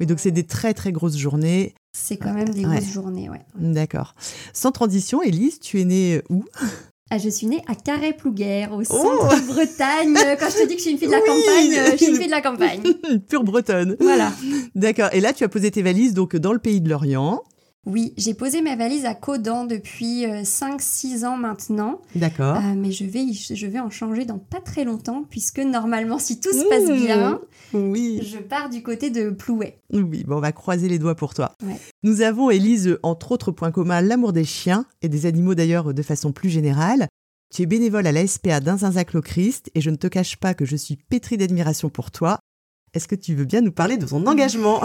Oui, 0.00 0.06
donc 0.06 0.18
c'est 0.20 0.30
des 0.30 0.44
très 0.44 0.74
très 0.74 0.92
grosses 0.92 1.16
journées. 1.16 1.74
C'est 1.96 2.16
quand 2.16 2.34
même 2.34 2.48
des 2.50 2.66
Ouais. 2.66 2.76
grosses 2.76 2.92
journées, 2.92 3.30
ouais. 3.30 3.40
D'accord. 3.54 4.14
Sans 4.52 4.72
transition, 4.72 5.22
Élise, 5.22 5.58
tu 5.60 5.80
es 5.80 5.84
née 5.84 6.22
où? 6.28 6.44
Ah, 7.10 7.18
je 7.18 7.28
suis 7.30 7.46
née 7.46 7.62
à 7.68 7.74
Carré-Plouguer, 7.76 8.66
au 8.72 8.80
Oh 8.80 8.84
centre 8.84 9.40
de 9.40 9.46
Bretagne. 9.46 10.14
Quand 10.40 10.50
je 10.50 10.62
te 10.62 10.66
dis 10.68 10.74
que 10.74 10.78
je 10.80 10.82
suis 10.82 10.90
une 10.90 10.98
fille 10.98 11.06
de 11.06 11.12
la 11.12 11.20
Oui. 11.20 11.28
campagne, 11.28 11.78
euh, 11.78 11.90
je 11.92 11.96
suis 11.96 12.06
une 12.06 12.16
fille 12.18 12.26
de 12.26 12.30
la 12.32 12.42
campagne. 12.42 12.82
Pure 13.28 13.44
bretonne. 13.44 13.96
Voilà. 14.00 14.32
D'accord. 14.74 15.08
Et 15.12 15.20
là, 15.20 15.32
tu 15.32 15.44
as 15.44 15.48
posé 15.48 15.70
tes 15.70 15.82
valises 15.82 16.14
donc 16.14 16.34
dans 16.36 16.52
le 16.52 16.58
pays 16.58 16.80
de 16.80 16.88
l'Orient. 16.90 17.42
Oui, 17.86 18.12
j'ai 18.16 18.34
posé 18.34 18.62
ma 18.62 18.74
valise 18.74 19.04
à 19.04 19.14
Codan 19.14 19.64
depuis 19.64 20.24
5-6 20.26 21.24
ans 21.24 21.36
maintenant. 21.36 22.00
D'accord. 22.16 22.56
Euh, 22.56 22.74
mais 22.76 22.90
je 22.90 23.04
vais, 23.04 23.26
je 23.32 23.66
vais 23.66 23.78
en 23.78 23.90
changer 23.90 24.24
dans 24.24 24.38
pas 24.38 24.60
très 24.60 24.84
longtemps, 24.84 25.24
puisque 25.30 25.60
normalement, 25.60 26.18
si 26.18 26.40
tout 26.40 26.52
se 26.52 26.68
passe 26.68 26.88
Mmh. 26.88 27.04
bien, 27.04 27.40
Oui. 27.74 28.20
je 28.22 28.38
pars 28.38 28.70
du 28.70 28.82
côté 28.82 29.10
de 29.10 29.30
Plouet. 29.30 29.78
Oui, 29.92 30.24
bon, 30.26 30.36
on 30.36 30.40
va 30.40 30.52
croiser 30.52 30.88
les 30.88 30.98
doigts 30.98 31.14
pour 31.14 31.32
toi. 31.34 31.52
Ouais. 31.64 31.76
Nous 32.02 32.22
avons, 32.22 32.50
Élise, 32.50 32.98
entre 33.02 33.32
autres 33.32 33.52
points 33.52 33.70
communs, 33.72 34.00
l'amour 34.00 34.32
des 34.32 34.44
chiens 34.44 34.84
et 35.02 35.08
des 35.08 35.26
animaux 35.26 35.54
d'ailleurs 35.54 35.94
de 35.94 36.02
façon 36.02 36.32
plus 36.32 36.50
générale. 36.50 37.06
Tu 37.54 37.62
es 37.62 37.66
bénévole 37.66 38.06
à 38.08 38.12
la 38.12 38.26
SPA 38.26 38.58
d'Inzinzac-le-Christ 38.60 39.70
et 39.76 39.80
je 39.80 39.90
ne 39.90 39.96
te 39.96 40.08
cache 40.08 40.36
pas 40.36 40.54
que 40.54 40.64
je 40.64 40.74
suis 40.74 40.96
pétrie 40.96 41.36
d'admiration 41.36 41.88
pour 41.88 42.10
toi. 42.10 42.40
Est-ce 42.94 43.08
que 43.08 43.14
tu 43.14 43.34
veux 43.34 43.44
bien 43.44 43.60
nous 43.60 43.72
parler 43.72 43.96
de 43.98 44.06
ton 44.06 44.26
engagement? 44.26 44.80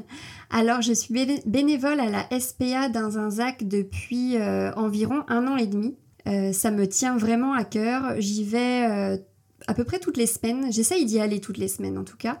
Alors, 0.50 0.82
je 0.82 0.92
suis 0.92 1.14
bé- 1.14 1.42
bénévole 1.46 1.98
à 2.00 2.10
la 2.10 2.40
SPA 2.40 2.88
d'Inzinzac 2.88 3.66
depuis 3.66 4.36
euh, 4.36 4.72
environ 4.74 5.24
un 5.28 5.46
an 5.46 5.56
et 5.56 5.66
demi. 5.66 5.96
Euh, 6.26 6.52
ça 6.52 6.70
me 6.70 6.86
tient 6.86 7.16
vraiment 7.16 7.54
à 7.54 7.64
cœur. 7.64 8.14
J'y 8.18 8.44
vais 8.44 8.86
euh, 8.90 9.16
à 9.66 9.74
peu 9.74 9.84
près 9.84 9.98
toutes 9.98 10.16
les 10.18 10.26
semaines. 10.26 10.70
J'essaye 10.72 11.06
d'y 11.06 11.20
aller 11.20 11.40
toutes 11.40 11.58
les 11.58 11.68
semaines 11.68 11.96
en 11.98 12.04
tout 12.04 12.16
cas. 12.16 12.40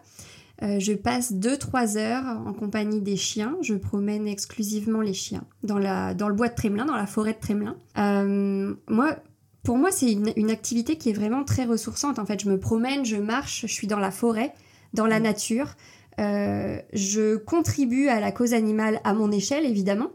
Je 0.62 0.94
passe 0.94 1.32
2-3 1.34 1.98
heures 1.98 2.40
en 2.46 2.54
compagnie 2.54 3.02
des 3.02 3.16
chiens. 3.16 3.54
Je 3.60 3.74
promène 3.74 4.26
exclusivement 4.26 5.02
les 5.02 5.12
chiens 5.12 5.44
dans, 5.62 5.76
la, 5.78 6.14
dans 6.14 6.28
le 6.28 6.34
bois 6.34 6.48
de 6.48 6.54
Tremelin, 6.54 6.86
dans 6.86 6.96
la 6.96 7.06
forêt 7.06 7.34
de 7.34 7.38
Tremelin. 7.38 7.76
Euh, 7.98 8.72
moi, 8.88 9.16
pour 9.62 9.76
moi, 9.76 9.90
c'est 9.90 10.10
une, 10.10 10.32
une 10.36 10.50
activité 10.50 10.96
qui 10.96 11.10
est 11.10 11.12
vraiment 11.12 11.44
très 11.44 11.64
ressourçante. 11.66 12.18
En 12.18 12.24
fait, 12.24 12.42
je 12.42 12.48
me 12.48 12.58
promène, 12.58 13.04
je 13.04 13.16
marche, 13.16 13.62
je 13.62 13.72
suis 13.72 13.86
dans 13.88 13.98
la 13.98 14.10
forêt, 14.10 14.54
dans 14.94 15.06
la 15.06 15.20
nature. 15.20 15.74
Euh, 16.20 16.78
je 16.92 17.36
contribue 17.36 18.08
à 18.08 18.20
la 18.20 18.32
cause 18.32 18.54
animale 18.54 19.00
à 19.04 19.12
mon 19.12 19.30
échelle, 19.30 19.66
évidemment. 19.66 20.10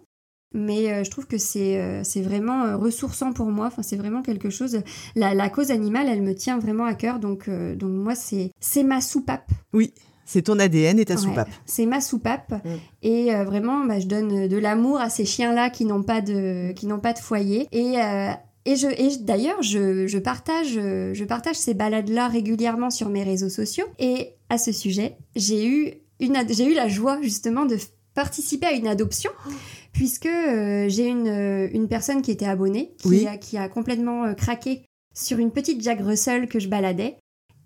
Mais 0.54 0.92
euh, 0.92 1.04
je 1.04 1.12
trouve 1.12 1.28
que 1.28 1.38
c'est 1.38 1.80
euh, 1.80 2.02
vraiment 2.24 2.76
ressourçant 2.78 3.34
pour 3.34 3.48
moi. 3.52 3.68
Enfin, 3.68 3.84
c'est 3.84 3.98
vraiment 3.98 4.24
quelque 4.24 4.50
chose. 4.50 4.82
La, 5.16 5.36
la 5.36 5.50
cause 5.50 5.70
animale, 5.70 6.08
elle 6.10 6.24
me 6.24 6.34
tient 6.34 6.58
vraiment 6.58 6.86
à 6.86 6.96
cœur. 6.96 7.20
Donc, 7.20 7.48
donc 7.50 7.92
moi, 7.92 8.16
c'est 8.16 8.52
c'est 8.60 8.84
ma 8.84 9.00
soupape. 9.02 9.52
Oui, 9.74 9.94
c'est 10.26 10.44
ton 10.44 10.60
ADN 10.60 11.00
et 11.00 11.06
ta 11.06 11.16
Ouais, 11.16 11.20
soupape. 11.22 11.50
c'est 11.66 11.88
ma 11.88 12.02
soupape. 12.02 12.52
Mm. 12.64 12.70
Et 13.02 13.34
euh, 13.36 13.44
vraiment, 13.46 13.86
bah, 13.86 14.00
je 14.00 14.06
donne 14.06 14.48
de 14.48 14.58
l'amour 14.58 15.00
à 15.02 15.10
ces 15.10 15.26
chiens-là 15.26 15.72
qui 15.72 15.86
n'ont 15.86 16.04
pas 16.04 16.22
de 16.22 16.72
qui 16.74 16.86
n'ont 16.86 17.00
pas 17.00 17.14
de 17.14 17.20
foyer. 17.20 17.68
Et 17.72 18.00
euh, 18.00 18.30
et, 18.66 18.76
je, 18.76 18.88
et 18.88 19.18
d'ailleurs, 19.22 19.62
je, 19.62 20.06
je, 20.08 20.18
partage, 20.18 20.78
euh, 20.78 21.14
je 21.14 21.24
partage 21.26 21.56
ces 21.56 21.74
balades-là 21.74 22.28
régulièrement 22.28 22.90
sur 22.90 23.10
mes 23.10 23.24
réseaux 23.24 23.50
sociaux. 23.50 23.86
Et 24.00 24.32
à 24.50 24.58
ce 24.58 24.72
sujet, 24.72 25.18
j'ai 25.36 25.66
eu, 25.68 25.94
une, 26.20 26.36
ad- 26.36 26.52
j'ai 26.52 26.66
eu 26.66 26.74
la 26.74 26.88
joie 26.88 27.20
justement 27.22 27.66
de 27.66 27.78
participer 28.14 28.66
à 28.68 28.72
une 28.74 28.88
adoption, 28.88 29.32
puisque 29.94 30.26
euh, 30.26 30.90
j'ai 30.90 31.08
une, 31.08 31.28
euh, 31.28 31.70
une 31.72 31.88
personne 31.88 32.22
qui 32.22 32.32
était 32.32 32.46
abonnée, 32.48 32.92
qui, 33.00 33.08
Oui. 33.08 33.28
a, 33.28 33.38
qui 33.38 33.58
a 33.58 33.70
complètement 33.70 34.26
euh, 34.26 34.34
craqué 34.34 34.84
sur 35.16 35.40
une 35.40 35.52
petite 35.52 35.82
Jack 35.82 36.00
Russell 36.02 36.48
que 36.48 36.60
je 36.60 36.68
baladais. 36.68 37.16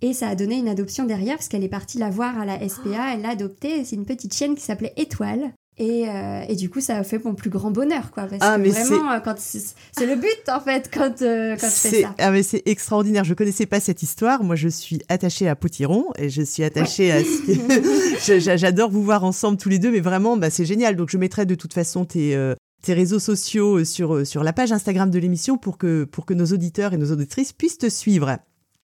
Et 0.02 0.12
ça 0.14 0.28
a 0.28 0.36
donné 0.36 0.56
une 0.58 0.68
adoption 0.68 1.06
derrière, 1.06 1.38
parce 1.38 1.48
qu'elle 1.48 1.64
est 1.64 1.70
partie 1.70 1.98
la 1.98 2.10
voir 2.10 2.38
à 2.38 2.46
la 2.46 2.60
SPA, 2.68 3.14
elle 3.14 3.22
l'a 3.22 3.30
adoptée. 3.30 3.86
C'est 3.86 3.96
une 3.96 4.06
petite 4.06 4.34
chienne 4.34 4.54
qui 4.54 4.62
s'appelait 4.62 4.94
Étoile. 4.98 5.54
Et, 5.80 6.08
euh, 6.08 6.42
et 6.48 6.56
du 6.56 6.70
coup, 6.70 6.82
ça 6.82 6.98
a 6.98 7.04
fait 7.04 7.18
mon 7.24 7.34
plus 7.34 7.50
grand 7.50 7.72
bonheur, 7.72 8.12
quoi. 8.12 8.24
Parce 8.26 8.38
Ah, 8.42 8.58
que 8.58 8.62
mais 8.62 8.70
vraiment, 8.70 9.12
euh, 9.12 9.20
quand 9.20 9.36
c'est 9.40 10.06
le 10.06 10.16
but, 10.16 10.30
en 10.48 10.60
fait, 10.60 10.90
quand, 10.94 11.22
euh, 11.24 11.56
quand 11.60 11.68
C'est 11.70 12.02
ça. 12.04 12.14
ah, 12.20 12.30
mais 12.32 12.44
c'est 12.44 12.62
extraordinaire. 12.68 13.24
Je 13.24 13.34
connaissais 13.34 13.66
pas 13.66 13.80
cette 13.80 14.04
histoire. 14.04 14.44
Moi, 14.44 14.56
je 14.56 14.68
suis 14.70 15.00
attachée 15.10 15.50
à 15.50 15.56
Potiron 15.56 16.06
et 16.20 16.30
je 16.30 16.44
suis 16.44 16.64
attachée 16.64 17.12
à. 17.12 17.22
ce 17.24 17.42
que- 17.48 18.24
Je- 18.26 18.40
j'a- 18.40 18.56
J'adore 18.58 18.92
vous 18.92 19.02
voir 19.04 19.24
ensemble 19.24 19.58
tous 19.58 19.70
les 19.70 19.80
deux, 19.80 19.92
mais 19.92 20.00
vraiment, 20.00 20.38
bah, 20.38 20.50
c'est 20.52 20.66
génial. 20.66 20.96
Donc, 20.96 21.10
je 21.10 21.18
mettrai 21.18 21.48
de 21.48 21.56
toute 21.56 21.74
façon 21.74 22.06
tes, 22.06 22.36
euh, 22.36 22.54
tes 22.84 22.94
réseaux 22.94 23.18
sociaux 23.20 23.84
sur, 23.84 24.28
sur 24.28 24.44
la 24.44 24.54
page 24.54 24.72
Instagram 24.72 25.10
de 25.10 25.18
l'émission 25.18 25.58
pour 25.58 25.80
que, 25.80 26.04
pour 26.04 26.26
que 26.28 26.36
nos 26.36 26.46
auditeurs 26.46 26.94
et 26.94 26.98
nos 26.98 27.12
auditrices 27.12 27.52
puissent 27.52 27.80
te 27.80 27.90
suivre. 27.90 28.38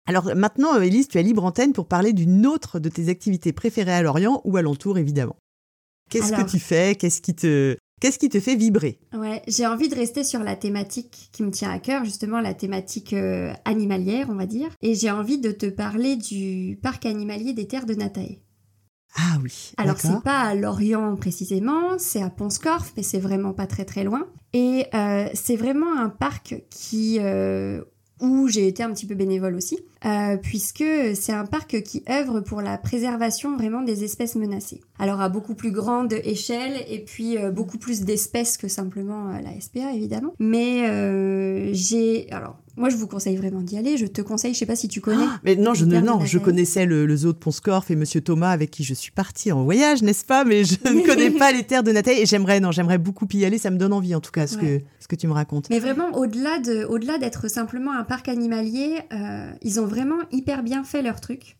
Alors 0.08 0.36
maintenant, 0.36 0.80
Élise, 0.82 1.08
tu 1.08 1.18
as 1.18 1.22
libre 1.22 1.44
antenne 1.46 1.72
pour 1.74 1.88
parler 1.88 2.12
d'une 2.14 2.46
autre 2.46 2.80
de 2.80 2.90
tes 2.90 3.10
activités 3.10 3.54
préférées 3.54 3.94
à 3.94 4.02
Lorient 4.04 4.42
ou 4.44 4.58
alentour, 4.58 4.98
évidemment. 4.98 5.36
Qu'est-ce 6.10 6.32
que 6.32 6.50
tu 6.50 6.60
fais? 6.60 6.96
Qu'est-ce 6.96 7.22
qui 7.22 7.36
te 7.36 7.78
Qu'est-ce 8.02 8.20
qui 8.20 8.30
te 8.30 8.40
fait 8.40 8.56
vibrer? 8.56 9.00
Ouais, 9.14 9.42
j'ai 9.48 9.66
envie 9.66 9.88
de 9.88 9.96
rester 9.96 10.24
sur 10.24 10.42
la 10.42 10.56
thématique 10.56 11.30
qui 11.32 11.44
me 11.44 11.50
tient 11.50 11.72
à 11.72 11.80
cœur, 11.80 12.04
justement 12.04 12.42
la 12.42 12.54
thématique 12.54 13.14
euh, 13.14 13.54
animalière, 13.64 14.28
on 14.30 14.36
va 14.36 14.46
dire. 14.46 14.70
Et 14.82 14.96
j'ai 14.96 15.10
envie 15.10 15.40
de 15.40 15.52
te 15.52 15.66
parler 15.66 16.18
du 16.18 16.78
parc 16.84 17.06
animalier 17.06 17.54
des 17.54 17.68
terres 17.68 17.86
de 17.86 17.96
Natae. 17.96 18.42
Ah 19.18 19.38
oui. 19.42 19.72
Alors 19.78 19.98
c'est 19.98 20.22
pas 20.24 20.42
à 20.42 20.56
Lorient 20.56 21.16
précisément, 21.16 21.98
c'est 21.98 22.22
à 22.22 22.30
Ponscorf, 22.30 22.92
mais 22.98 23.04
c'est 23.04 23.20
vraiment 23.20 23.54
pas 23.54 23.66
très 23.66 23.86
très 23.86 24.04
loin. 24.04 24.28
Et 24.52 24.88
euh, 24.94 25.30
c'est 25.34 25.56
vraiment 25.56 25.98
un 25.98 26.10
parc 26.10 26.64
qui 26.70 27.20
euh, 27.20 27.82
où 28.22 28.48
j'ai 28.48 28.68
été 28.68 28.84
un 28.84 28.92
petit 28.92 29.06
peu 29.06 29.16
bénévole 29.16 29.56
aussi, 29.56 29.80
euh, 30.06 30.38
puisque 30.38 30.84
c'est 31.16 31.34
un 31.34 31.46
parc 31.46 31.82
qui 31.82 32.04
œuvre 32.10 32.40
pour 32.40 32.62
la 32.62 32.78
préservation 32.78 33.58
vraiment 33.58 33.82
des 33.82 34.04
espèces 34.04 34.36
menacées. 34.36 34.82
Alors 35.00 35.22
à 35.22 35.30
beaucoup 35.30 35.56
plus 35.56 35.72
grande 35.72 36.14
échelle 36.14 36.84
et 36.88 37.00
puis 37.00 37.38
euh, 37.38 37.52
beaucoup 37.52 37.78
plus 37.78 38.02
d'espèces 38.02 38.58
que 38.58 38.68
simplement 38.68 39.30
euh, 39.30 39.42
la 39.42 39.60
SPA 39.60 39.94
évidemment. 39.94 40.34
Mais 40.40 41.74
j'ai 41.74 42.32
alors 42.32 42.58
moi, 42.78 42.90
je 42.90 42.96
vous 42.98 43.08
conseille 43.08 43.38
vraiment 43.38 43.62
d'y 43.62 43.78
aller. 43.78 43.98
Je 43.98 44.06
te 44.06 44.22
conseille, 44.22 44.54
je 44.54 44.60
sais 44.60 44.66
pas 44.66 44.76
si 44.76 44.88
tu 44.88 45.02
connais. 45.02 45.26
Ah, 45.28 45.40
mais 45.44 45.56
non, 45.56 45.74
je 45.74 45.86
ne, 45.86 46.00
non, 46.02 46.20
je 46.26 46.38
connaissais 46.38 46.86
le, 46.86 47.16
zoo 47.16 47.32
de 47.32 47.38
Ponscorf 47.38 47.90
et 47.90 47.96
Monsieur 47.96 48.22
Thomas 48.22 48.50
avec 48.50 48.72
qui 48.72 48.84
je 48.84 48.94
suis 48.94 49.12
partie 49.12 49.52
en 49.52 49.64
voyage, 49.64 50.02
n'est-ce 50.04 50.26
pas? 50.26 50.44
Mais 50.44 50.64
je 50.64 50.76
ne 50.86 51.02
connais 51.06 51.32
pas 51.32 51.52
les 51.52 51.64
terres 51.64 51.84
de 51.84 51.92
Nathalie 51.92 52.22
et 52.22 52.26
j'aimerais, 52.26 52.60
non, 52.60 52.72
j'aimerais 52.72 52.98
beaucoup 52.98 53.28
y 53.34 53.46
aller. 53.46 53.58
Ça 53.58 53.72
me 53.72 53.78
donne 53.78 53.94
envie, 53.94 54.16
en 54.16 54.22
tout 54.22 54.32
cas, 54.32 54.48
ce 54.48 54.58
que 54.58 54.82
ce 55.00 55.08
que 55.08 55.16
tu 55.16 55.28
me 55.28 55.34
racontes. 55.34 55.70
Mais 55.70 55.80
vraiment, 55.80 56.12
au-delà 56.16 56.60
de, 56.60 56.86
au-delà 56.86 57.18
d'être 57.18 57.48
simplement 57.48 57.92
un 57.94 58.04
parc 58.04 58.28
animalier, 58.28 59.00
euh, 59.14 59.52
ils 59.62 59.80
ont 59.80 59.86
vraiment 59.86 60.18
hyper 60.32 60.64
bien 60.64 60.84
fait 60.84 61.02
leur 61.02 61.22
truc 61.22 61.56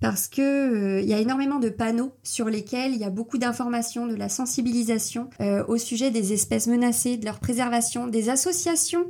parce 0.00 0.28
que 0.28 0.40
euh, 0.40 1.00
il 1.00 1.08
y 1.08 1.14
a 1.14 1.18
énormément 1.18 1.58
de 1.58 1.68
panneaux 1.68 2.12
sur 2.22 2.46
lesquels 2.46 2.92
il 2.92 2.98
y 2.98 3.04
a 3.04 3.10
beaucoup 3.10 3.38
d'informations, 3.38 4.06
de 4.06 4.14
la 4.14 4.28
sensibilisation 4.28 5.28
euh, 5.40 5.64
au 5.68 5.76
sujet 5.76 6.10
des 6.10 6.32
espèces 6.32 6.66
menacées, 6.66 7.18
de 7.18 7.26
leur 7.26 7.38
préservation, 7.38 8.06
des 8.06 8.30
associations, 8.30 9.04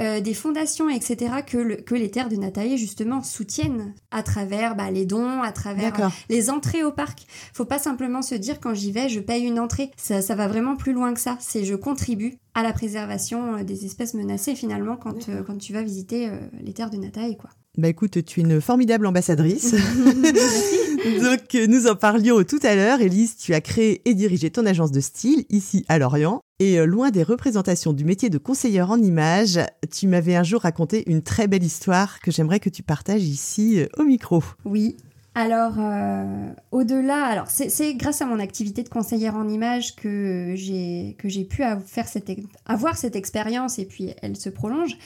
euh, 0.00 0.20
des 0.20 0.32
fondations, 0.32 0.88
etc. 0.88 1.42
que, 1.46 1.82
que 1.82 1.94
les 1.94 2.10
terres 2.10 2.30
de 2.30 2.36
Nataï 2.36 2.78
justement 2.78 3.22
soutiennent 3.22 3.94
à 4.10 4.22
travers 4.22 4.76
bah, 4.76 4.90
les 4.90 5.04
dons, 5.04 5.42
à 5.42 5.52
travers 5.52 6.10
les 6.30 6.48
entrées 6.48 6.84
au 6.84 6.92
parc. 6.92 7.26
Faut 7.52 7.66
pas 7.66 7.78
simplement 7.78 8.22
se 8.22 8.34
dire 8.34 8.60
quand 8.60 8.72
j'y 8.72 8.92
vais, 8.92 9.10
je 9.10 9.20
paye 9.20 9.44
une 9.44 9.60
entrée. 9.60 9.90
Ça, 9.98 10.22
ça 10.22 10.34
va 10.34 10.48
vraiment 10.48 10.76
plus 10.76 10.94
loin 10.94 11.12
que 11.12 11.20
ça. 11.20 11.36
C'est 11.38 11.64
je 11.64 11.74
contribue 11.74 12.38
à 12.54 12.62
la 12.62 12.72
préservation 12.72 13.62
des 13.62 13.84
espèces 13.84 14.14
menacées 14.14 14.54
finalement 14.54 14.96
quand, 14.96 15.28
quand 15.46 15.58
tu 15.58 15.72
vas 15.72 15.82
visiter 15.82 16.30
les 16.60 16.72
terres 16.72 16.90
de 16.90 16.96
Nataï, 16.96 17.36
quoi. 17.36 17.50
Bah 17.78 17.88
écoute, 17.88 18.24
tu 18.24 18.40
es 18.40 18.42
une 18.42 18.60
formidable 18.60 19.06
ambassadrice. 19.06 19.74
Donc 21.22 21.68
nous 21.68 21.86
en 21.86 21.94
parlions 21.94 22.42
tout 22.42 22.58
à 22.62 22.74
l'heure. 22.74 23.00
Élise, 23.00 23.36
tu 23.36 23.54
as 23.54 23.60
créé 23.60 24.02
et 24.04 24.14
dirigé 24.14 24.50
ton 24.50 24.66
agence 24.66 24.90
de 24.90 25.00
style 25.00 25.44
ici 25.50 25.84
à 25.88 25.98
Lorient. 25.98 26.40
Et 26.58 26.78
euh, 26.78 26.84
loin 26.84 27.10
des 27.10 27.22
représentations 27.22 27.92
du 27.92 28.04
métier 28.04 28.28
de 28.28 28.38
conseillère 28.38 28.90
en 28.90 29.00
images, 29.00 29.60
tu 29.90 30.08
m'avais 30.08 30.34
un 30.34 30.42
jour 30.42 30.62
raconté 30.62 31.04
une 31.06 31.22
très 31.22 31.46
belle 31.46 31.62
histoire 31.62 32.20
que 32.20 32.30
j'aimerais 32.30 32.60
que 32.60 32.68
tu 32.68 32.82
partages 32.82 33.22
ici 33.22 33.80
euh, 33.80 33.86
au 33.98 34.02
micro. 34.02 34.42
Oui. 34.64 34.96
Alors, 35.36 35.74
euh, 35.78 36.50
au-delà, 36.72 37.24
alors 37.24 37.46
c'est 37.48 37.94
grâce 37.94 38.20
à 38.20 38.26
mon 38.26 38.40
activité 38.40 38.82
de 38.82 38.88
conseillère 38.88 39.36
en 39.36 39.48
images 39.48 39.94
que 39.94 40.54
j'ai 40.56 41.14
que 41.20 41.28
j'ai 41.28 41.44
pu 41.44 41.62
faire 41.86 42.08
cette, 42.08 42.32
avoir 42.66 42.96
cette 42.96 43.14
expérience 43.14 43.78
et 43.78 43.84
puis 43.84 44.12
elle 44.22 44.36
se 44.36 44.50
prolonge. 44.50 44.98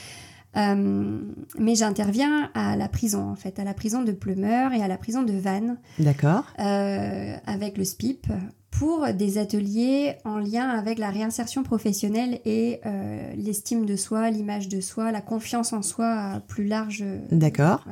Euh, 0.57 1.21
mais 1.59 1.75
j'interviens 1.75 2.51
à 2.55 2.77
la 2.77 2.89
prison, 2.89 3.29
en 3.29 3.35
fait, 3.35 3.59
à 3.59 3.65
la 3.65 3.75
prison 3.75 4.03
de 4.03 4.13
Plumeur 4.13 4.73
et 4.73 4.83
à 4.83 4.89
la 4.89 4.97
prison 4.97 5.23
de 5.23 5.33
Vannes. 5.33 5.79
D'accord. 5.99 6.45
Euh, 6.59 7.37
avec 7.47 7.77
le 7.77 7.85
SPIP 7.85 8.27
pour 8.71 9.07
des 9.13 9.39
ateliers 9.39 10.17
en 10.25 10.39
lien 10.39 10.69
avec 10.69 10.99
la 10.99 11.11
réinsertion 11.11 11.63
professionnelle 11.63 12.41
et 12.45 12.81
euh, 12.87 13.33
l'estime 13.37 13.87
de 13.87 13.95
soi, 13.95 14.31
l'image 14.31 14.69
de 14.69 14.81
soi, 14.81 15.13
la 15.13 15.21
confiance 15.21 15.73
en 15.73 15.83
soi 15.83 16.07
à 16.07 16.41
plus 16.41 16.65
large. 16.65 17.05
D'accord. 17.31 17.85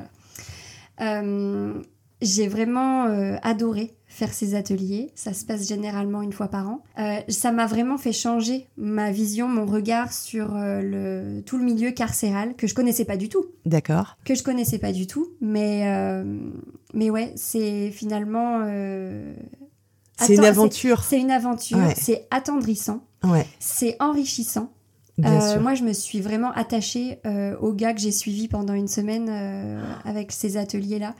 J'ai 2.21 2.47
vraiment 2.47 3.07
adoré 3.43 3.97
faire 4.13 4.33
ces 4.35 4.55
ateliers. 4.55 5.11
Ça 5.15 5.33
se 5.33 5.45
passe 5.45 5.67
généralement 5.67 6.21
une 6.21 6.33
fois 6.33 6.49
par 6.49 6.69
an. 6.69 6.83
Euh, 6.99 7.21
ça 7.29 7.51
m'a 7.51 7.67
vraiment 7.67 7.97
fait 7.97 8.13
changer 8.13 8.69
ma 8.77 9.11
vision, 9.11 9.49
mon 9.49 9.65
regard 9.65 10.13
sur 10.13 10.55
euh, 10.55 10.83
le, 10.83 11.43
tout 11.43 11.57
le 11.57 11.65
milieu 11.65 11.93
carcéral 11.93 12.55
que 12.55 12.67
je 12.67 12.75
connaissais 12.75 13.07
pas 13.07 13.17
du 13.17 13.31
tout. 13.31 13.47
D'accord. 13.65 14.19
Que 14.25 14.35
je 14.35 14.43
connaissais 14.43 14.79
pas 14.79 14.93
du 14.93 15.07
tout, 15.07 15.33
mais 15.41 15.89
euh, 15.89 16.25
mais 16.93 17.09
ouais, 17.09 17.33
c'est 17.37 17.91
finalement. 17.91 18.61
c'est 20.19 20.35
une 20.35 20.45
aventure. 20.45 21.03
C'est 21.03 21.19
une 21.19 21.31
aventure. 21.31 21.79
C'est 21.97 22.27
attendrissant. 22.31 23.03
Ouais. 23.25 23.47
C'est 23.61 23.97
enrichissant. 23.99 24.73
moi, 25.17 25.75
je 25.75 25.85
me 25.85 25.95
suis 25.95 26.21
vraiment 26.21 26.53
attachée 26.53 27.19
aux 27.63 27.73
gars 27.73 27.95
que 27.95 28.01
j'ai 28.01 28.13
suivis 28.13 28.49
pendant 28.49 28.75
une 28.75 28.89
semaine 28.89 29.31
avec 30.05 30.33
ces 30.33 30.59
ateliers-là. 30.59 31.15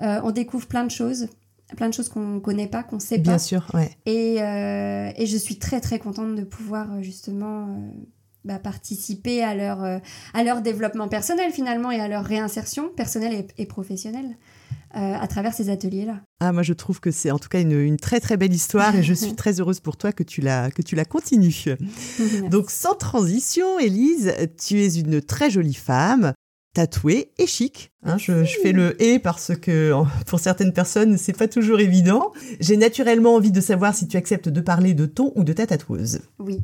on 0.00 0.32
découvre 0.32 0.66
plein 0.66 0.84
de 0.84 0.90
choses 0.90 1.28
plein 1.76 1.88
de 1.88 1.94
choses 1.94 2.08
qu'on 2.08 2.34
ne 2.34 2.40
connaît 2.40 2.66
pas, 2.66 2.82
qu'on 2.82 2.96
ne 2.96 3.00
sait 3.00 3.18
pas. 3.18 3.22
Bien 3.22 3.38
sûr, 3.38 3.66
ouais. 3.74 3.90
Et, 4.06 4.42
euh, 4.42 5.10
et, 5.16 5.26
je 5.26 5.36
suis 5.36 5.58
très 5.58 5.80
très 5.80 5.98
contente 5.98 6.34
de 6.34 6.44
pouvoir 6.44 6.92
euh, 6.92 7.02
justement 7.02 7.68
euh, 7.68 7.90
bah, 8.44 8.58
participer 8.58 9.42
à 9.42 9.54
leur, 9.54 9.82
à 9.82 10.44
leur 10.44 10.62
développement 10.62 11.08
personnel 11.08 11.52
finalement 11.52 11.90
et 11.90 12.00
à 12.00 12.08
leur 12.08 12.24
réinsertion 12.24 12.88
personnelle 12.88 13.46
et, 13.56 13.66
professionnelle. 13.66 14.36
à 14.94 15.26
travers 15.26 15.54
ces 15.54 15.70
ateliers-là. 15.70 16.20
Ah, 16.40 16.52
moi, 16.52 16.62
je 16.62 16.74
trouve 16.74 17.00
que 17.00 17.10
c'est 17.10 17.30
en 17.30 17.38
tout 17.38 17.48
cas 17.48 17.60
une, 17.60 17.80
une, 17.80 17.96
très 17.96 18.20
très 18.20 18.36
belle 18.36 18.52
histoire 18.52 18.94
et 18.94 19.02
je 19.02 19.14
suis 19.14 19.34
très 19.36 19.60
heureuse 19.60 19.80
pour 19.80 19.96
toi 19.96 20.12
que 20.12 20.22
tu 20.22 20.40
la, 20.40 20.70
que 20.70 20.82
tu 20.82 20.96
la 20.96 21.04
continues. 21.04 21.76
Donc, 22.50 22.70
sans 22.70 22.94
transition, 22.94 23.78
Élise, 23.78 24.34
tu 24.62 24.82
es 24.82 24.94
une 24.98 25.22
très 25.22 25.48
jolie 25.48 25.72
femme 25.72 26.34
tatoué 26.72 27.32
et 27.38 27.46
chic. 27.46 27.92
Hein, 28.02 28.18
je, 28.18 28.44
fais 28.62 28.72
le 28.72 29.00
et 29.02 29.18
parce 29.18 29.56
que 29.56 29.92
pour 30.26 30.40
certaines 30.40 30.72
personnes, 30.72 31.18
c'est 31.18 31.36
pas 31.36 31.48
toujours 31.48 31.80
évident. 31.80 32.32
J'ai 32.60 32.76
naturellement 32.76 33.34
envie 33.34 33.52
de 33.52 33.60
savoir 33.60 33.94
si 33.94 34.08
tu 34.08 34.16
acceptes 34.16 34.48
de 34.48 34.60
parler 34.60 34.94
de 34.94 35.06
ton 35.06 35.32
ou 35.36 35.44
de 35.44 35.52
ta 35.52 35.66
tatoueuse. 35.66 36.20
Oui. 36.38 36.60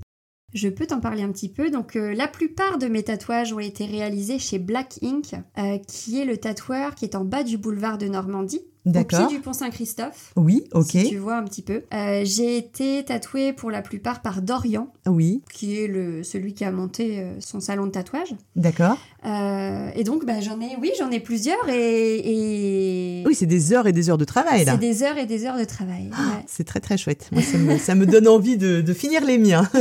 Je 0.54 0.68
peux 0.68 0.86
t'en 0.86 1.00
parler 1.00 1.22
un 1.22 1.30
petit 1.30 1.50
peu. 1.50 1.70
Donc, 1.70 1.94
euh, 1.94 2.14
la 2.14 2.26
plupart 2.26 2.78
de 2.78 2.86
mes 2.86 3.02
tatouages 3.02 3.52
ont 3.52 3.58
été 3.58 3.84
réalisés 3.84 4.38
chez 4.38 4.58
Black 4.58 4.98
Ink, 5.02 5.34
euh, 5.58 5.78
qui 5.86 6.20
est 6.20 6.24
le 6.24 6.38
tatoueur 6.38 6.94
qui 6.94 7.04
est 7.04 7.14
en 7.14 7.24
bas 7.24 7.42
du 7.42 7.58
boulevard 7.58 7.98
de 7.98 8.06
Normandie 8.06 8.62
au 8.88 9.04
pied 9.04 9.26
du 9.28 9.40
pont 9.40 9.52
Saint-Christophe. 9.52 10.32
Oui, 10.36 10.64
ok. 10.72 10.90
Si 10.90 11.08
tu 11.08 11.16
vois 11.18 11.36
un 11.36 11.44
petit 11.44 11.62
peu. 11.62 11.82
Euh, 11.92 12.22
j'ai 12.24 12.56
été 12.56 13.04
tatouée 13.04 13.52
pour 13.52 13.70
la 13.70 13.82
plupart 13.82 14.22
par 14.22 14.42
Dorian. 14.42 14.92
Oui. 15.06 15.42
Qui 15.52 15.80
est 15.80 15.86
le, 15.86 16.22
celui 16.22 16.54
qui 16.54 16.64
a 16.64 16.70
monté 16.70 17.18
euh, 17.18 17.40
son 17.40 17.60
salon 17.60 17.86
de 17.86 17.90
tatouage. 17.90 18.34
D'accord. 18.56 18.98
Euh, 19.24 19.90
et 19.94 20.04
donc, 20.04 20.24
bah, 20.24 20.40
j'en 20.40 20.60
ai, 20.60 20.76
oui, 20.80 20.92
j'en 20.98 21.10
ai 21.10 21.20
plusieurs 21.20 21.68
et. 21.68 23.24
Oui, 23.26 23.34
c'est 23.34 23.46
des 23.46 23.72
heures 23.72 23.86
et 23.86 23.92
des 23.92 24.10
heures 24.10 24.18
de 24.18 24.24
travail, 24.24 24.64
là. 24.64 24.72
C'est 24.72 24.78
des 24.78 25.02
heures 25.02 25.18
et 25.18 25.26
des 25.26 25.44
heures 25.44 25.58
de 25.58 25.64
travail. 25.64 26.10
Ah, 26.12 26.40
c'est 26.46 26.64
très, 26.64 26.80
très 26.80 26.96
chouette. 26.96 27.28
Moi, 27.32 27.42
ça, 27.42 27.58
me, 27.58 27.78
ça 27.78 27.94
me 27.94 28.06
donne 28.06 28.28
envie 28.28 28.56
de, 28.56 28.80
de 28.80 28.92
finir 28.94 29.24
les 29.24 29.38
miens. 29.38 29.68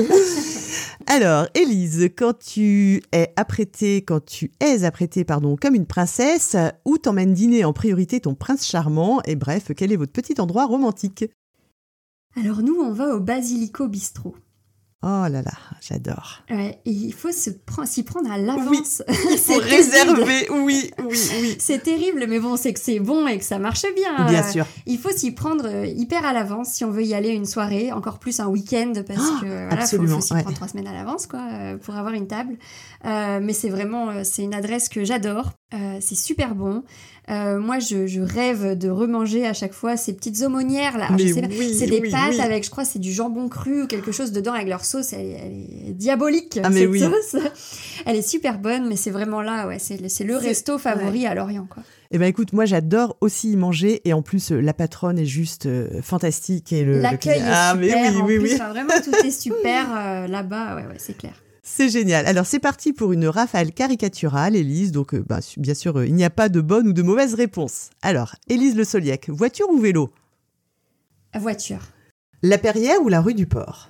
Alors, 1.10 1.48
Élise, 1.54 2.10
quand 2.18 2.38
tu 2.38 3.02
es 3.14 3.32
apprêtée, 3.38 4.02
quand 4.02 4.26
tu 4.26 4.52
es 4.60 4.84
apprêtée, 4.84 5.24
pardon, 5.24 5.56
comme 5.56 5.74
une 5.74 5.86
princesse, 5.86 6.58
où 6.84 6.98
t'emmène 6.98 7.34
dîner 7.34 7.64
en 7.64 7.72
priorité 7.72 8.20
ton 8.20 8.36
prince 8.36 8.68
charmant? 8.68 8.97
Et 9.26 9.36
bref, 9.36 9.72
quel 9.76 9.92
est 9.92 9.96
votre 9.96 10.12
petit 10.12 10.40
endroit 10.40 10.66
romantique 10.66 11.26
Alors 12.36 12.64
nous, 12.64 12.76
on 12.76 12.92
va 12.92 13.16
au 13.16 13.20
Basilico 13.20 13.88
Bistro. 13.88 14.36
Oh 15.04 15.28
là 15.30 15.44
là, 15.44 15.54
j'adore. 15.80 16.42
Ouais, 16.50 16.82
il 16.86 17.14
faut 17.14 17.30
s'y 17.32 18.04
prendre 18.04 18.32
à 18.32 18.40
l'avance. 18.40 18.68
Oui, 18.68 18.82
c'est 19.38 19.58
réserver, 19.58 20.50
oui, 20.50 20.92
oui, 21.06 21.22
oui. 21.40 21.56
C'est 21.60 21.84
terrible, 21.84 22.26
mais 22.28 22.40
bon, 22.40 22.58
c'est 22.58 22.74
que 22.74 22.80
c'est 22.80 23.00
bon 23.00 23.28
et 23.28 23.38
que 23.38 23.44
ça 23.44 23.60
marche 23.60 23.86
bien. 23.96 24.26
Bien 24.26 24.42
sûr. 24.42 24.66
Il 24.88 24.98
faut 24.98 25.12
s'y 25.12 25.32
prendre 25.32 25.68
euh, 25.68 25.86
hyper 25.86 26.26
à 26.26 26.34
l'avance 26.34 26.70
si 26.70 26.84
on 26.84 26.90
veut 26.90 27.04
y 27.04 27.14
aller 27.14 27.30
une 27.30 27.46
soirée, 27.46 27.92
encore 27.92 28.18
plus 28.18 28.40
un 28.40 28.48
week-end, 28.48 28.94
parce 29.06 29.20
oh, 29.22 29.42
que 29.42 29.68
voilà, 29.68 29.86
faut, 29.86 30.08
faut 30.08 30.22
s'y 30.22 30.34
prendre 30.34 30.54
trois 30.56 30.68
semaines 30.68 30.88
à 30.88 30.94
l'avance, 30.94 31.28
quoi, 31.28 31.48
euh, 31.52 31.78
pour 31.78 31.96
avoir 31.96 32.16
une 32.16 32.28
table. 32.28 32.58
Euh, 33.06 33.40
mais 33.40 33.54
c'est 33.54 33.70
vraiment, 33.70 34.24
c'est 34.24 34.42
une 34.42 34.56
adresse 34.56 34.90
que 34.90 35.06
j'adore. 35.06 35.52
C'est 35.72 36.16
super 36.16 36.56
bon. 36.56 36.84
Euh, 37.30 37.60
moi, 37.60 37.80
je, 37.80 38.22
rêve 38.22 38.78
de 38.78 38.90
remanger 38.90 39.46
à 39.46 39.52
chaque 39.52 39.74
fois 39.74 39.98
ces 39.98 40.14
petites 40.14 40.42
aumônières 40.42 40.98
là. 40.98 41.10
c'est 41.18 41.88
des 41.88 42.02
pâtes 42.10 42.40
avec, 42.40 42.64
je 42.64 42.70
crois, 42.70 42.86
c'est 42.86 43.00
du 43.00 43.12
jambon 43.12 43.50
cru 43.50 43.84
ou 43.84 43.88
quelque 43.88 44.14
chose 44.14 44.32
dedans 44.32 44.54
avec 44.54 44.70
leur 44.70 44.86
sauce. 44.86 45.12
Elle, 45.12 45.26
est 45.90 45.94
diabolique 45.94 46.60
ah, 46.64 46.72
cette 46.72 46.96
sauce. 46.96 47.42
Elle 48.06 48.16
est 48.16 48.28
super 48.28 48.60
bonne, 48.60 48.88
mais 48.88 48.96
c'est 48.96 49.12
vraiment 49.12 49.42
là, 49.42 49.68
ouais. 49.68 49.78
C'est 49.80 50.24
le 50.24 50.38
resto 50.38 50.78
favori 50.78 51.26
à 51.26 51.36
Lorient, 51.36 51.68
quoi. 51.70 51.84
Eh 52.12 52.18
ben 52.18 52.28
écoute, 52.28 52.54
moi 52.54 52.64
j'adore 52.64 53.18
aussi 53.20 53.52
y 53.52 53.58
manger 53.58 54.02
et 54.06 54.14
en 54.14 54.22
plus 54.22 54.54
euh, 54.54 54.62
la 54.62 54.74
patronne 54.74 55.20
est 55.20 55.26
juste 55.26 55.66
euh, 55.66 56.02
fantastique 56.02 56.72
et 56.72 56.86
le 56.86 57.02
l'accueil 57.02 57.40
est 57.40 57.44
ah, 57.46 57.74
super. 57.74 58.14
Mais 58.14 58.22
oui, 58.22 58.38
oui, 58.38 58.56
vraiment 58.56 58.94
tout 59.04 59.14
est 59.26 59.32
super 59.42 60.30
là-bas, 60.30 60.78
ouais, 60.78 60.84
ouais, 60.84 60.96
c'est 61.00 61.18
clair. 61.18 61.34
C'est 61.70 61.90
génial. 61.90 62.26
Alors 62.28 62.46
c'est 62.46 62.60
parti 62.60 62.94
pour 62.94 63.12
une 63.12 63.28
rafale 63.28 63.74
caricaturale, 63.74 64.56
Élise. 64.56 64.94
Donc 64.94 65.14
euh, 65.14 65.24
bah, 65.28 65.40
bien 65.58 65.74
sûr, 65.74 65.98
euh, 65.98 66.08
il 66.08 66.16
n'y 66.16 66.24
a 66.24 66.30
pas 66.30 66.48
de 66.48 66.62
bonne 66.62 66.88
ou 66.88 66.94
de 66.94 67.02
mauvaise 67.02 67.34
réponse. 67.34 67.90
Alors, 68.02 68.36
Élise 68.48 68.76
Le 68.76 68.86
Soliec, 68.86 69.30
voiture 69.30 69.70
ou 69.70 69.78
vélo? 69.78 70.10
Voiture. 71.36 71.82
La 72.42 72.58
Perrière 72.58 73.02
ou 73.02 73.10
la 73.10 73.20
rue 73.20 73.34
du 73.34 73.48
Port? 73.48 73.90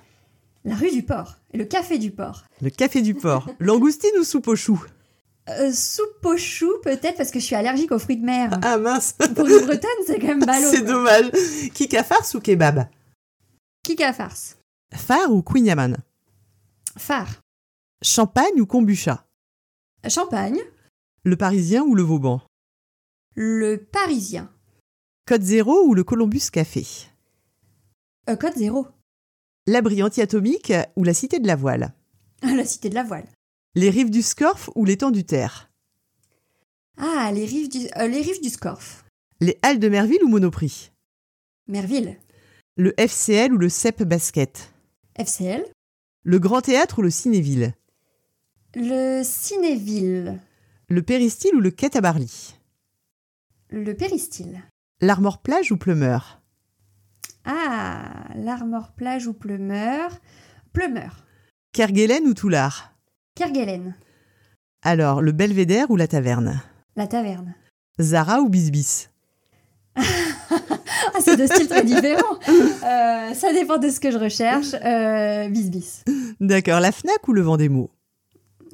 La 0.64 0.74
rue 0.74 0.90
du 0.90 1.04
Port. 1.04 1.36
Et 1.52 1.56
le 1.56 1.64
café 1.64 1.98
du 1.98 2.10
Port. 2.10 2.44
Le 2.60 2.68
café 2.68 3.00
du 3.00 3.14
Port. 3.14 3.48
Langoustine 3.60 4.18
ou 4.20 4.24
soupe 4.24 4.48
aux 4.48 4.56
choux 4.56 4.84
euh, 5.48 5.72
soupe 5.72 6.26
aux 6.26 6.36
choux, 6.36 6.74
peut-être 6.82 7.16
parce 7.16 7.30
que 7.30 7.38
je 7.38 7.44
suis 7.44 7.54
allergique 7.54 7.90
aux 7.92 7.98
fruits 7.98 8.18
de 8.18 8.26
mer. 8.26 8.58
Ah 8.60 8.76
mince 8.76 9.12
Pour 9.12 9.46
une 9.46 9.64
bretonne, 9.64 9.88
c'est 10.04 10.18
quand 10.18 10.26
même 10.26 10.40
ballot. 10.44 10.68
c'est 10.70 10.84
dommage. 10.84 11.30
Kika 11.72 12.04
farce 12.04 12.34
ou 12.34 12.40
kebab? 12.40 12.86
Kika 13.82 14.12
farce. 14.12 14.58
Phare 14.92 15.32
ou 15.32 15.40
Queen 15.42 15.64
Yaman? 15.64 15.96
Phare. 16.98 17.40
Champagne 18.02 18.60
ou 18.60 18.66
kombucha? 18.66 19.26
Champagne. 20.08 20.60
Le 21.24 21.36
Parisien 21.36 21.82
ou 21.82 21.96
le 21.96 22.02
Vauban? 22.02 22.40
Le 23.34 23.76
Parisien. 23.76 24.52
Code 25.26 25.42
Zéro 25.42 25.82
ou 25.84 25.94
le 25.94 26.04
Columbus 26.04 26.50
Café? 26.52 26.86
Euh, 28.28 28.36
code 28.36 28.54
zéro. 28.56 28.86
L'abri 29.66 30.02
anti-atomique 30.02 30.72
ou 30.96 31.02
la 31.02 31.12
cité 31.12 31.40
de 31.40 31.46
la 31.46 31.56
voile? 31.56 31.92
La 32.42 32.64
cité 32.64 32.88
de 32.88 32.94
la 32.94 33.02
voile. 33.02 33.26
Les 33.74 33.90
rives 33.90 34.10
du 34.10 34.22
Scorff 34.22 34.70
ou 34.76 34.84
l'étang 34.84 35.10
du 35.10 35.24
Terre? 35.24 35.68
Ah, 36.98 37.30
les 37.32 37.44
rives 37.46 37.68
du, 37.68 37.88
euh, 37.96 38.06
les 38.06 38.20
rives 38.22 38.40
du 38.40 38.48
Scorff. 38.48 39.04
Les 39.40 39.58
Halles 39.62 39.80
de 39.80 39.88
Merville 39.88 40.22
ou 40.22 40.28
Monoprix? 40.28 40.92
Merville. 41.66 42.16
Le 42.76 42.94
FCL 42.96 43.52
ou 43.52 43.58
le 43.58 43.68
CEP 43.68 44.04
Basket? 44.04 44.72
FCL. 45.16 45.64
Le 46.22 46.38
Grand 46.38 46.60
Théâtre 46.60 47.00
ou 47.00 47.02
le 47.02 47.10
Cinéville? 47.10 47.74
Le 48.74 49.22
Cinéville. 49.24 50.40
Le 50.88 51.02
Péristyle 51.02 51.54
ou 51.54 51.60
le 51.60 51.70
Quai 51.70 51.96
à 51.96 52.02
Barly? 52.02 52.54
Le 53.70 53.94
Péristyle. 53.94 54.62
L'Armor 55.00 55.38
Plage 55.38 55.72
ou 55.72 55.78
Plumeur? 55.78 56.42
Ah, 57.46 58.26
l'Armor 58.36 58.92
Plage 58.92 59.26
ou 59.26 59.32
Plumeur. 59.32 60.10
Plumeur. 60.74 61.24
Kerguelen 61.72 62.26
ou 62.26 62.34
Toulard? 62.34 62.92
Kerguelen. 63.34 63.94
Alors, 64.82 65.22
le 65.22 65.32
Belvédère 65.32 65.90
ou 65.90 65.96
la 65.96 66.06
Taverne? 66.06 66.60
La 66.94 67.06
Taverne. 67.06 67.54
Zara 67.98 68.40
ou 68.40 68.48
Bisbis? 68.48 69.08
Ah, 71.14 71.20
c'est 71.20 71.36
deux 71.36 71.46
styles 71.46 71.68
très 71.68 71.84
différents. 71.84 72.38
Euh, 72.48 73.34
ça 73.34 73.52
dépend 73.52 73.78
de 73.78 73.88
ce 73.88 73.98
que 73.98 74.10
je 74.10 74.18
recherche. 74.18 74.74
Euh, 74.74 75.48
bis 75.48 75.70
bis. 75.70 76.04
D'accord, 76.38 76.80
la 76.80 76.92
FNAC 76.92 77.26
ou 77.26 77.32
le 77.32 77.42
Vendémo 77.42 77.90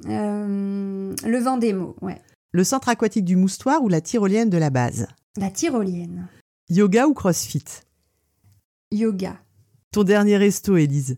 Euh, 0.07 1.15
le 1.25 1.39
vent 1.39 1.57
des 1.57 1.73
mots, 1.73 1.97
ouais. 2.03 2.21
Le 2.53 2.65
Centre 2.65 2.89
aquatique 2.89 3.25
du 3.25 3.37
Moustoir 3.37 3.83
ou 3.83 3.89
la 3.89 4.01
Tyrolienne 4.01 4.51
de 4.51 4.59
la 4.59 4.71
base? 4.71 5.09
La 5.37 5.51
tyrolienne. 5.51 6.29
Yoga 6.71 7.07
ou 7.09 7.15
CrossFit? 7.15 7.65
Yoga. 8.93 9.41
Ton 9.91 10.05
dernier 10.05 10.37
resto, 10.37 10.77
Élise? 10.77 11.17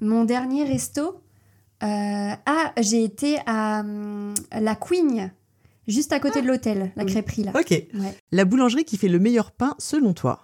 Mon 0.00 0.24
dernier 0.24 0.64
resto. 0.64 1.20
euh, 1.82 2.32
ah, 2.46 2.72
j'ai 2.80 3.02
été 3.02 3.38
à 3.46 3.80
hum, 3.80 4.34
la 4.52 4.76
Queen, 4.76 5.32
juste 5.88 6.12
à 6.12 6.20
côté 6.20 6.40
de 6.42 6.46
l'hôtel, 6.46 6.92
la 6.94 7.04
crêperie 7.04 7.44
là. 7.44 7.52
Ok. 7.58 7.70
Ouais. 7.70 8.16
La 8.30 8.44
boulangerie 8.44 8.84
qui 8.84 8.96
fait 8.96 9.08
le 9.08 9.18
meilleur 9.18 9.50
pain 9.50 9.74
selon 9.78 10.12
toi? 10.14 10.40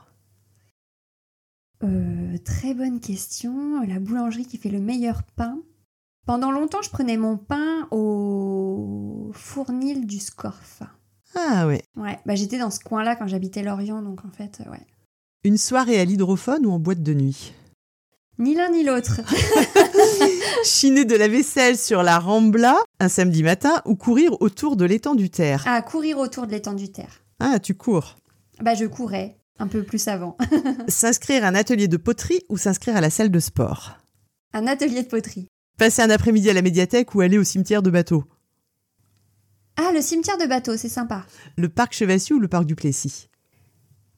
Euh, 1.85 2.39
très 2.45 2.75
bonne 2.75 2.99
question. 2.99 3.83
La 3.87 3.99
boulangerie 4.01 4.47
qui 4.47 4.59
fait 4.59 4.71
le 4.71 4.81
meilleur 4.81 5.23
pain. 5.37 5.59
Pendant 6.27 6.51
longtemps, 6.51 6.83
je 6.83 6.91
prenais 6.91 7.17
mon 7.17 7.37
pain 7.37 7.87
au 7.91 9.31
fournil 9.35 10.07
du 10.07 10.19
Scorff. 10.19 10.83
Ah 11.35 11.67
ouais. 11.67 11.83
Ouais, 11.97 12.19
bah 12.25 12.35
j'étais 12.35 12.59
dans 12.59 12.71
ce 12.71 12.81
coin-là 12.81 13.17
quand 13.17 13.27
j'habitais 13.27 13.63
Lorient, 13.63 14.01
donc 14.01 14.25
en 14.25 14.31
fait, 14.31 14.63
euh, 14.65 14.71
ouais. 14.71 14.87
Une 15.43 15.59
soirée 15.59 16.01
à 16.01 16.05
l'hydrophone 16.05 16.65
ou 16.65 16.73
en 16.73 16.79
boîte 16.79 17.03
de 17.03 17.13
nuit? 17.13 17.53
Ni 18.39 18.55
l'un 18.55 18.71
ni 18.71 18.83
l'autre. 18.83 19.21
Chiner 20.65 21.05
de 21.05 21.15
la 21.15 21.29
vaisselle 21.29 21.77
sur 21.77 22.03
la 22.03 22.19
Rambla 22.19 22.77
un 22.99 23.09
samedi 23.09 23.43
matin 23.43 23.83
ou 23.85 23.95
courir 23.95 24.41
autour 24.41 24.77
de 24.77 24.85
l'étang 24.85 25.15
du 25.15 25.31
Terre? 25.31 25.63
À 25.69 25.83
courir 25.83 26.19
autour 26.19 26.47
de 26.47 26.53
l'étang 26.53 26.73
du 26.73 26.91
Terre. 26.91 27.23
Ah, 27.39 27.59
tu 27.61 27.75
cours. 27.75 28.17
Bah 28.61 28.75
je 28.75 28.87
courais 28.87 29.37
un 29.59 29.69
peu 29.69 29.83
plus 29.83 30.09
avant. 30.09 30.37
S'inscrire 30.89 31.45
à 31.45 31.49
un 31.49 31.55
atelier 31.55 31.87
de 31.87 31.97
poterie 31.97 32.43
ou 32.49 32.57
s'inscrire 32.57 32.97
à 32.97 33.01
la 33.01 33.11
salle 33.11 33.31
de 33.31 33.39
sport? 33.39 33.99
Un 34.53 34.67
atelier 34.67 35.03
de 35.03 35.09
poterie. 35.09 35.47
Passer 35.79 36.03
un 36.03 36.11
après-midi 36.11 36.49
à 36.51 36.53
la 36.53 36.63
médiathèque 36.63 37.15
ou 37.15 37.21
aller 37.21 37.39
au 37.39 37.45
cimetière 37.45 37.83
de 37.83 37.91
bateau 37.91 38.25
Ah, 39.77 39.91
le 39.93 40.01
cimetière 40.01 40.39
de 40.39 40.47
bateau, 40.47 40.77
c'est 40.77 40.89
sympa. 40.89 41.27
Le 41.57 41.69
parc 41.69 41.95
Chevassieu 41.95 42.37
ou 42.37 42.39
le 42.41 42.49
parc 42.49 42.65
du 42.65 42.77
Plessis? 42.77 43.29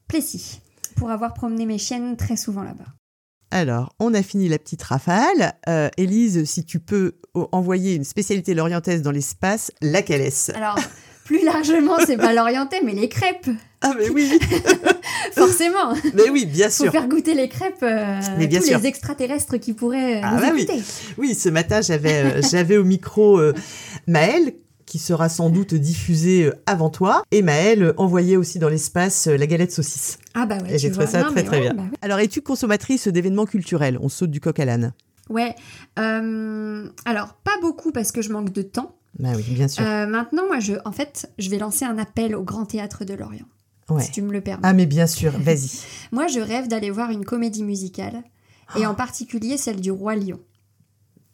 Plessis, 0.07 0.61
pour 0.95 1.09
avoir 1.09 1.33
promené 1.33 1.65
mes 1.65 1.77
chiennes 1.79 2.15
très 2.15 2.37
souvent 2.37 2.63
là-bas. 2.63 2.85
Alors, 3.49 3.93
on 3.99 4.13
a 4.13 4.21
fini 4.21 4.49
la 4.49 4.59
petite 4.59 4.83
rafale. 4.83 5.53
Euh, 5.67 5.89
Élise, 5.97 6.43
si 6.45 6.63
tu 6.65 6.79
peux 6.79 7.13
envoyer 7.33 7.95
une 7.95 8.03
spécialité 8.03 8.53
lorientaise 8.53 9.01
dans 9.01 9.11
l'espace, 9.11 9.71
laquelle 9.81 10.21
est-ce? 10.21 10.51
Alors, 10.51 10.77
plus 11.25 11.43
largement, 11.43 11.97
c'est 12.05 12.17
pas 12.17 12.33
l'orienté, 12.33 12.81
mais 12.83 12.93
les 12.93 13.09
crêpes, 13.09 13.49
Ah, 13.81 13.93
mais 13.97 14.09
oui 14.09 14.37
forcément. 15.35 15.93
Mais 16.13 16.29
oui, 16.29 16.45
bien 16.45 16.69
Faut 16.69 16.83
sûr 16.83 16.91
faire 16.91 17.07
goûter 17.07 17.33
les 17.33 17.49
crêpes 17.49 17.83
euh, 17.83 18.19
Mais 18.37 18.47
bien 18.47 18.59
tous 18.59 18.67
sûr. 18.67 18.79
les 18.79 18.85
extraterrestres 18.87 19.57
qui 19.57 19.73
pourraient 19.73 20.17
euh, 20.17 20.21
Ah 20.23 20.35
nous 20.35 20.41
bah 20.41 20.49
oui. 20.53 20.61
écouter. 20.63 20.81
Oui, 21.17 21.35
ce 21.35 21.49
matin, 21.49 21.81
j'avais 21.81 22.23
euh, 22.23 22.41
j'avais 22.51 22.77
au 22.77 22.83
micro 22.83 23.39
euh, 23.39 23.53
Maëlle, 24.07 24.53
qui 24.85 24.99
sera 24.99 25.27
sans 25.27 25.49
doute 25.49 25.73
diffusée 25.73 26.49
avant 26.65 26.89
toi, 26.89 27.23
et 27.31 27.41
Maëlle 27.41 27.93
envoyait 27.97 28.37
aussi 28.37 28.57
dans 28.57 28.69
l'espace 28.69 29.27
la 29.27 29.45
galette 29.45 29.71
saucisse. 29.73 30.17
Ah 30.33 30.45
bah 30.45 30.57
ouais, 30.63 30.75
Et 30.75 30.77
j'ai 30.79 30.91
trouvé 30.91 31.05
vois. 31.07 31.19
ça 31.19 31.25
Non, 31.25 31.31
très 31.31 31.43
très 31.43 31.57
ouais, 31.57 31.61
bien. 31.63 31.73
bah 31.73 31.83
ouais. 31.83 31.97
Alors, 32.01 32.19
es-tu 32.19 32.41
consommatrice 32.41 33.07
d'événements 33.09 33.45
culturels? 33.45 33.97
On 34.01 34.07
saute 34.07 34.31
du 34.31 34.39
coq 34.39 34.57
à 34.59 34.65
l'âne. 34.65 34.93
Ouais. 35.29 35.55
euh, 35.99 36.87
alors, 37.05 37.33
pas 37.43 37.51
beaucoup 37.61 37.91
parce 37.91 38.11
que 38.13 38.21
je 38.21 38.31
manque 38.31 38.53
de 38.53 38.61
temps. 38.61 38.95
Bah 39.19 39.29
oui, 39.35 39.43
bien 39.49 39.67
sûr. 39.67 39.83
Euh, 39.85 40.05
maintenant, 40.05 40.43
moi, 40.47 40.59
je, 40.59 40.73
en 40.85 40.91
fait, 40.91 41.29
je 41.37 41.49
vais 41.49 41.57
lancer 41.57 41.83
un 41.85 41.97
appel 41.97 42.35
au 42.35 42.43
Grand 42.43 42.65
Théâtre 42.65 43.03
de 43.03 43.13
Lorient, 43.13 43.45
ouais. 43.89 44.01
si 44.03 44.11
tu 44.11 44.21
me 44.21 44.31
le 44.31 44.41
permets. 44.41 44.61
Ah, 44.63 44.73
mais 44.73 44.85
bien 44.85 45.07
sûr, 45.07 45.31
vas-y. 45.39 45.69
Moi, 46.11 46.27
je 46.27 46.39
rêve 46.39 46.67
d'aller 46.67 46.91
voir 46.91 47.11
une 47.11 47.25
comédie 47.25 47.63
musicale, 47.63 48.23
et 48.75 48.83
Ah. 48.85 48.89
en 48.91 48.95
particulier 48.95 49.57
celle 49.57 49.79
du 49.81 49.91
Roi 49.91 50.15
Lion. 50.15 50.39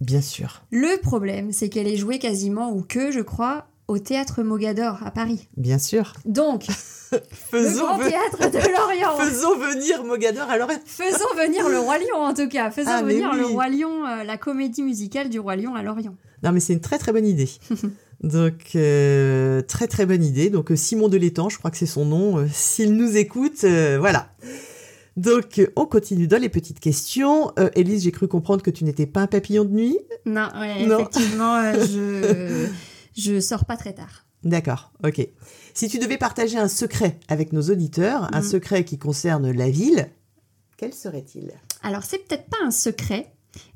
Bien 0.01 0.21
sûr, 0.21 0.63
Le 0.71 0.99
problème, 1.01 1.51
c'est 1.53 1.69
qu'elle 1.69 1.87
est 1.87 1.95
jouée 1.97 2.19
quasiment, 2.19 2.71
ou 2.73 2.81
que, 2.81 3.11
je 3.11 3.21
crois, 3.21 3.67
au 3.87 3.99
Théâtre 3.99 4.43
Mogador 4.43 5.01
à 5.05 5.11
Paris. 5.11 5.47
bien 5.57 5.77
sûr. 5.79 6.13
Donc, 6.25 6.65
le 7.11 7.19
Faisons, 7.31 7.85
Grand 7.85 7.97
ve- 7.99 8.09
Théâtre 8.09 8.51
de 8.51 8.57
Lorient 8.71 9.17
faisons 9.19 9.55
venir 9.57 10.03
Mogador 10.03 10.49
à 10.49 10.57
Lorient. 10.57 10.79
Faisons 10.85 11.33
venir 11.37 11.69
le 11.69 11.79
Roi 11.79 11.99
Lion, 11.99 12.17
en 12.17 12.33
tout 12.33 12.47
cas. 12.49 12.71
Faisons 12.71 12.89
Ah, 12.93 13.01
mais 13.03 13.13
venir 13.13 13.33
le. 13.33 13.45
Roi 13.45 13.69
Lion, 13.69 14.05
euh, 14.05 14.23
la 14.23 14.37
comédie 14.37 14.83
musicale 14.83 15.29
du 15.29 15.39
Roi 15.39 15.55
Lion 15.57 15.75
à 15.75 15.83
Lorient. 15.83 16.15
Non, 16.43 16.51
mais 16.51 16.59
c'est 16.59 16.73
une 16.73 16.81
très 16.81 16.97
très 16.97 17.11
bonne 17.13 17.27
idée. 17.27 17.49
Donc, 18.23 18.75
euh, 18.75 19.61
très 19.61 19.87
très 19.87 20.05
bonne 20.05 20.23
idée. 20.23 20.49
Donc, 20.49 20.71
euh, 20.71 20.75
Simon 20.75 21.09
de 21.09 21.17
l'Étang, 21.17 21.49
je 21.49 21.57
crois 21.57 21.71
que 21.71 21.77
c'est 21.77 21.85
son 21.85 22.05
nom. 22.05 22.37
euh, 22.39 22.47
S'il 22.51 22.95
nous 22.95 23.17
écoute, 23.17 23.63
euh, 23.65 23.97
voilà. 23.99 24.29
Donc, 25.17 25.61
on 25.75 25.85
continue 25.85 26.25
dans 26.27 26.41
les 26.41 26.49
petites 26.49 26.79
questions. 26.79 27.51
Élise, 27.75 28.03
j'ai 28.03 28.11
cru 28.11 28.27
comprendre 28.27 28.63
que 28.63 28.71
tu 28.71 28.83
n'étais 28.83 29.05
pas 29.05 29.21
un 29.21 29.27
papillon 29.27 29.63
de 29.65 29.69
nuit. 29.71 29.99
Non, 30.25 30.47
ouais, 30.59 30.85
Non. 30.87 30.99
effectivement, 31.01 31.71
je... 31.73 32.67
je 33.15 33.39
sors 33.39 33.65
pas 33.65 33.77
très 33.77 33.93
tard. 33.93 34.25
D'accord, 34.43 34.91
ok. 35.05 35.27
Si 35.75 35.87
tu 35.87 35.99
devais 35.99 36.17
partager 36.17 36.57
un 36.57 36.67
secret 36.67 37.19
avec 37.27 37.53
nos 37.53 37.61
auditeurs, 37.61 38.27
un 38.33 38.41
Mhm. 38.41 38.47
secret 38.47 38.85
qui 38.85 38.97
concerne 38.97 39.51
la 39.51 39.69
ville, 39.69 40.09
quel 40.77 40.93
serait-il? 40.93 41.51
Alors, 41.83 42.03
c'est 42.03 42.17
peut-être 42.17 42.45
pas 42.49 42.57
un 42.65 42.71
secret, 42.71 43.27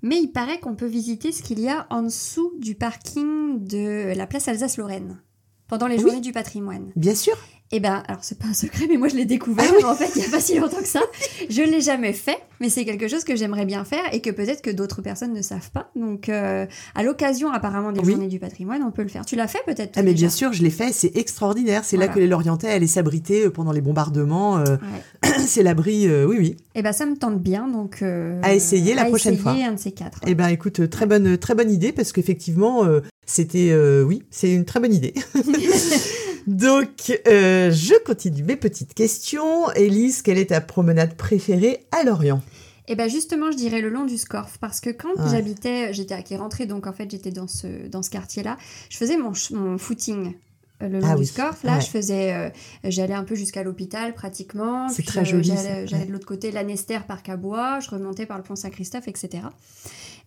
mais 0.01 0.19
il 0.19 0.29
paraît 0.31 0.59
qu'on 0.59 0.75
peut 0.75 0.85
visiter 0.87 1.31
ce 1.31 1.41
qu'il 1.43 1.59
y 1.59 1.69
a 1.69 1.87
en 1.89 2.03
dessous 2.03 2.53
du 2.59 2.75
parking 2.75 3.65
de 3.65 4.13
la 4.15 4.27
place 4.27 4.47
Alsace-Lorraine 4.47 5.21
pendant 5.67 5.87
les 5.87 5.95
Oui. 5.97 6.01
journées 6.01 6.21
du 6.21 6.31
patrimoine. 6.31 6.91
Bien 6.95 7.15
sûr. 7.15 7.35
Eh 7.73 7.81
ben, 7.81 8.01
alors 8.07 8.23
c'est 8.23 8.39
pas 8.39 8.47
un 8.47 8.53
secret, 8.53 8.85
mais 8.89 8.95
moi 8.95 9.09
je 9.09 9.15
l'ai 9.15 9.25
découvert 9.25 9.65
Ah 9.83 9.91
en 9.91 9.93
fait 9.95 10.09
il 10.15 10.21
y 10.21 10.25
a 10.25 10.29
pas 10.29 10.39
si 10.39 10.57
longtemps 10.57 10.77
que 10.79 10.87
ça. 10.87 11.01
Je 11.49 11.61
l'ai 11.63 11.81
jamais 11.81 12.13
fait, 12.13 12.37
mais 12.61 12.69
c'est 12.69 12.85
quelque 12.85 13.09
chose 13.09 13.25
que 13.25 13.35
j'aimerais 13.35 13.65
bien 13.65 13.83
faire 13.83 14.03
et 14.13 14.21
que 14.21 14.29
peut-être 14.29 14.61
que 14.61 14.69
d'autres 14.69 15.01
personnes 15.01 15.33
ne 15.33 15.41
savent 15.41 15.69
pas. 15.71 15.91
Donc, 15.97 16.29
euh, 16.29 16.65
à 16.95 17.03
l'occasion 17.03 17.51
apparemment 17.51 17.91
des 17.91 17.99
Oui. 17.99 18.11
journées 18.13 18.27
du 18.29 18.39
patrimoine, 18.39 18.83
on 18.83 18.91
peut 18.91 19.01
le 19.01 19.09
faire. 19.09 19.25
Tu 19.25 19.35
l'as 19.35 19.47
fait 19.49 19.59
peut-être 19.65 19.91
Ah 19.97 20.03
mais 20.03 20.13
bien 20.13 20.29
sûr, 20.29 20.53
je 20.53 20.63
l'ai 20.63 20.69
fait, 20.69 20.93
c'est 20.93 21.17
extraordinaire. 21.17 21.83
C'est 21.83 21.97
là 21.97 22.07
que 22.07 22.19
les 22.19 22.27
Lorientais 22.27 22.69
allaient 22.69 22.87
s'abriter 22.87 23.45
euh, 23.47 23.49
pendant 23.51 23.73
les 23.73 23.81
bombardements. 23.81 24.59
euh, 24.59 24.77
Ouais. 25.23 25.29
c'est 25.45 25.63
l'abri, 25.63 26.07
euh, 26.07 26.25
oui, 26.25 26.37
oui. 26.39 26.57
Eh 26.75 26.81
ben, 26.81 26.93
ça 26.93 27.05
me 27.05 27.17
tente 27.17 27.41
bien, 27.41 27.67
donc. 27.67 28.01
À 28.01 28.53
essayer 28.55 28.93
la 28.93 29.01
à 29.01 29.05
prochaine 29.05 29.33
essayer 29.33 29.43
fois. 29.43 29.51
un 29.67 29.73
de 29.73 29.79
ces 29.79 29.91
quatre. 29.91 30.19
Eh 30.25 30.35
ben 30.35 30.47
écoute, 30.47 30.89
très 30.89 31.05
bonne, 31.05 31.37
très 31.37 31.53
bonne 31.55 31.71
idée 31.71 31.91
parce 31.91 32.13
qu'effectivement, 32.13 32.85
c'était, 33.27 33.69
euh, 33.71 34.01
oui, 34.03 34.23
c'est 34.31 34.51
une 34.51 34.65
très 34.65 34.79
bonne 34.79 34.93
idée. 34.93 35.13
Donc, 36.47 37.11
euh, 37.27 37.71
je 37.71 37.93
continue 38.05 38.41
mes 38.43 38.55
petites 38.55 38.93
questions. 38.93 39.69
Élise, 39.73 40.21
quelle 40.21 40.37
est 40.37 40.47
ta 40.47 40.61
promenade 40.61 41.15
préférée 41.15 41.85
à 41.91 42.03
Lorient? 42.03 42.41
Et 42.87 42.95
ben 42.95 43.09
justement, 43.09 43.51
je 43.51 43.57
dirais 43.57 43.81
le 43.81 43.89
long 43.89 44.05
du 44.05 44.17
Scorff 44.17 44.57
parce 44.59 44.79
que 44.79 44.89
quand 44.89 45.09
Ouais. 45.17 45.29
j'habitais, 45.29 45.93
j'étais 45.93 46.13
à 46.13 46.21
Quai-Rentrée, 46.21 46.65
donc 46.65 46.87
en 46.87 46.93
fait 46.93 47.11
j'étais 47.11 47.31
dans 47.31 47.47
ce, 47.49 47.87
dans 47.89 48.01
ce 48.01 48.09
quartier-là, 48.09 48.57
je 48.89 48.95
faisais 48.95 49.17
mon, 49.17 49.33
footing 49.77 50.35
le 50.81 50.99
long 50.99 51.07
Ah 51.09 51.15
du 51.15 51.21
oui. 51.21 51.31
Là, 51.63 51.75
ouais. 51.75 51.81
je 51.81 51.87
faisais, 51.87 52.33
euh, 52.33 52.49
j'allais 52.83 53.13
un 53.13 53.23
peu 53.23 53.35
jusqu'à 53.35 53.63
l'hôpital 53.63 54.13
pratiquement. 54.13 54.89
C'est 54.89 55.03
très 55.05 55.21
euh, 55.21 55.23
joli, 55.25 55.47
J'allais 55.55 55.91
ouais. 55.91 56.05
de 56.05 56.11
l'autre 56.11 56.27
côté, 56.27 56.51
l'Anester, 56.51 56.99
Parc 57.07 57.29
à 57.29 57.37
Bois, 57.37 57.79
je 57.79 57.89
remontais 57.89 58.25
par 58.25 58.37
le 58.37 58.43
pont 58.43 58.55
Saint-Christophe, 58.55 59.07
etc. 59.07 59.43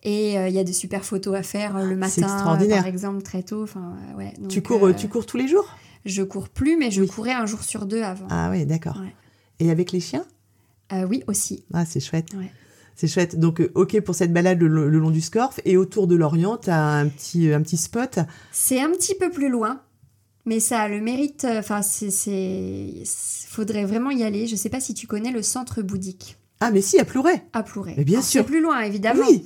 Et 0.03 0.37
euh, 0.37 0.47
il 0.49 0.53
y 0.53 0.59
a 0.59 0.63
des 0.63 0.73
super 0.73 1.05
photos 1.05 1.35
à 1.35 1.43
faire 1.43 1.77
euh, 1.77 1.85
le 1.85 1.95
matin, 1.95 2.23
extraordinaire. 2.23 2.77
par 2.79 2.87
exemple, 2.87 3.21
très 3.21 3.43
tôt. 3.43 3.63
Enfin, 3.63 3.93
euh, 4.13 4.17
ouais. 4.17 4.33
Tu 4.49 4.61
cours, 4.61 4.85
euh, 4.85 4.89
euh, 4.89 4.93
tu 4.93 5.07
cours 5.07 5.25
tous 5.25 5.37
les 5.37 5.47
jours? 5.47 5.67
Je 6.05 6.23
cours 6.23 6.49
plus, 6.49 6.75
mais 6.77 6.89
je 6.91 7.01
Oui. 7.01 7.07
courais 7.07 7.33
un 7.33 7.45
jour 7.45 7.61
sur 7.63 7.85
deux 7.85 8.01
avant. 8.01 8.25
Ah 8.31 8.49
oui, 8.51 8.65
d'accord. 8.65 8.97
Ouais. 8.99 9.13
Et 9.59 9.69
avec 9.69 9.91
les 9.91 9.99
chiens? 9.99 10.25
Euh, 10.91 11.05
oui, 11.07 11.23
aussi. 11.27 11.63
Ah, 11.73 11.85
c'est 11.85 11.99
chouette. 11.99 12.29
C'est 12.95 13.07
chouette. 13.07 13.39
Donc, 13.39 13.61
euh, 13.61 13.71
ok 13.75 14.01
pour 14.01 14.15
cette 14.15 14.33
balade 14.33 14.59
le, 14.59 14.89
le 14.89 14.99
long 14.99 15.11
du 15.11 15.21
Scorff. 15.21 15.59
Et 15.65 15.77
autour 15.77 16.07
de 16.07 16.15
Lorient, 16.15 16.57
t'as 16.57 16.77
un 16.99 17.07
petit, 17.07 17.53
un 17.53 17.61
petit 17.61 17.77
spot? 17.77 18.19
C'est 18.51 18.81
un 18.81 18.89
petit 18.89 19.15
peu 19.15 19.29
plus 19.29 19.49
loin. 19.49 19.81
Mais 20.45 20.59
ça 20.59 20.79
a 20.81 20.87
le 20.87 20.99
mérite, 21.01 21.45
euh, 21.45 21.59
enfin, 21.59 21.81
c'est, 21.81 23.03
faudrait 23.47 23.85
vraiment 23.85 24.09
y 24.11 24.23
aller. 24.23 24.47
Je 24.47 24.55
sais 24.55 24.69
pas 24.69 24.79
si 24.79 24.93
tu 24.93 25.07
connais 25.07 25.31
le 25.31 25.41
centre 25.43 25.81
bouddhique. 25.81 26.37
Ah, 26.59 26.71
mais 26.71 26.81
si, 26.81 26.99
à 26.99 27.05
Plouray. 27.05 27.43
À 27.53 27.63
Plouray. 27.63 27.93
Mais 27.97 28.03
bien 28.03 28.19
Alors, 28.19 28.25
sûr. 28.29 28.41
C'est 28.41 28.47
plus 28.47 28.61
loin, 28.61 28.81
évidemment. 28.81 29.23
Oui. 29.27 29.45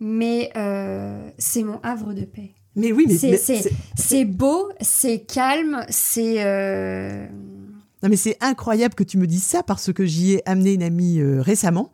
Mais 0.00 0.50
euh, 0.56 1.28
c'est 1.38 1.62
mon 1.62 1.78
havre 1.82 2.12
de 2.12 2.24
paix. 2.24 2.50
Mais 2.74 2.90
oui, 2.90 3.06
mais 3.08 3.36
C'est 3.96 4.24
beau, 4.24 4.68
c'est 4.80 5.20
calme, 5.20 5.84
c'est. 5.90 6.36
euh, 6.44 7.26
non, 8.02 8.08
mais 8.08 8.16
c'est 8.16 8.36
incroyable 8.40 8.94
que 8.94 9.04
tu 9.04 9.16
me 9.16 9.26
dises 9.26 9.44
ça 9.44 9.62
parce 9.62 9.92
que 9.92 10.04
j'y 10.04 10.32
ai 10.32 10.48
amené 10.48 10.72
une 10.72 10.82
amie 10.82 11.20
euh, 11.20 11.40
récemment. 11.40 11.92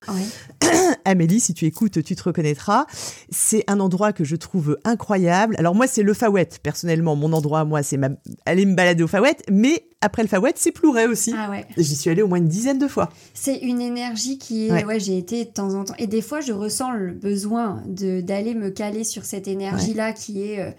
Amélie, 1.05 1.39
si 1.39 1.53
tu 1.53 1.67
écoutes, 1.67 2.03
tu 2.03 2.17
te 2.17 2.23
reconnaîtras. 2.23 2.87
C'est 3.31 3.65
un 3.67 3.79
endroit 3.79 4.13
que 4.13 4.25
je 4.25 4.37
trouve 4.37 4.79
incroyable. 4.85 5.55
Alors 5.59 5.75
moi, 5.75 5.87
c'est 5.87 6.03
le 6.03 6.15
Fawet. 6.15 6.49
Personnellement, 6.63 7.15
mon 7.15 7.33
endroit, 7.35 7.65
moi, 7.65 7.83
c'est 7.83 7.99
ma... 7.99 8.09
aller 8.47 8.65
me 8.65 8.75
balader 8.75 9.03
au 9.03 9.07
Fawet. 9.07 9.37
Mais 9.51 9.87
après 10.01 10.23
le 10.23 10.29
Fawet, 10.29 10.53
c'est 10.57 10.73
Plouray 10.73 11.07
aussi. 11.07 11.35
Ah 11.37 11.51
ouais. 11.51 11.67
J'y 11.77 11.95
suis 11.95 12.09
allée 12.09 12.23
au 12.23 12.29
moins 12.29 12.39
une 12.39 12.49
dizaine 12.49 12.79
de 12.79 12.89
fois. 12.89 13.11
C'est 13.35 13.59
une 13.59 13.83
énergie 13.83 14.39
qui 14.39 14.69
est. 14.69 14.73
Ouais. 14.73 14.85
Ouais, 14.85 15.01
j'ai 15.01 15.19
été 15.19 15.45
de 15.45 15.51
temps 15.51 15.75
en 15.75 15.85
temps. 15.85 15.95
Et 15.99 16.07
des 16.07 16.23
fois, 16.23 16.41
je 16.41 16.53
ressens 16.53 16.93
le 16.93 17.13
besoin 17.13 17.83
d'aller 17.87 18.55
me 18.55 18.71
caler 18.71 19.05
sur 19.05 19.25
cette 19.27 19.47
énergie-là 19.47 20.13
qui 20.13 20.43
est 20.43 20.61
euh, 20.61 20.71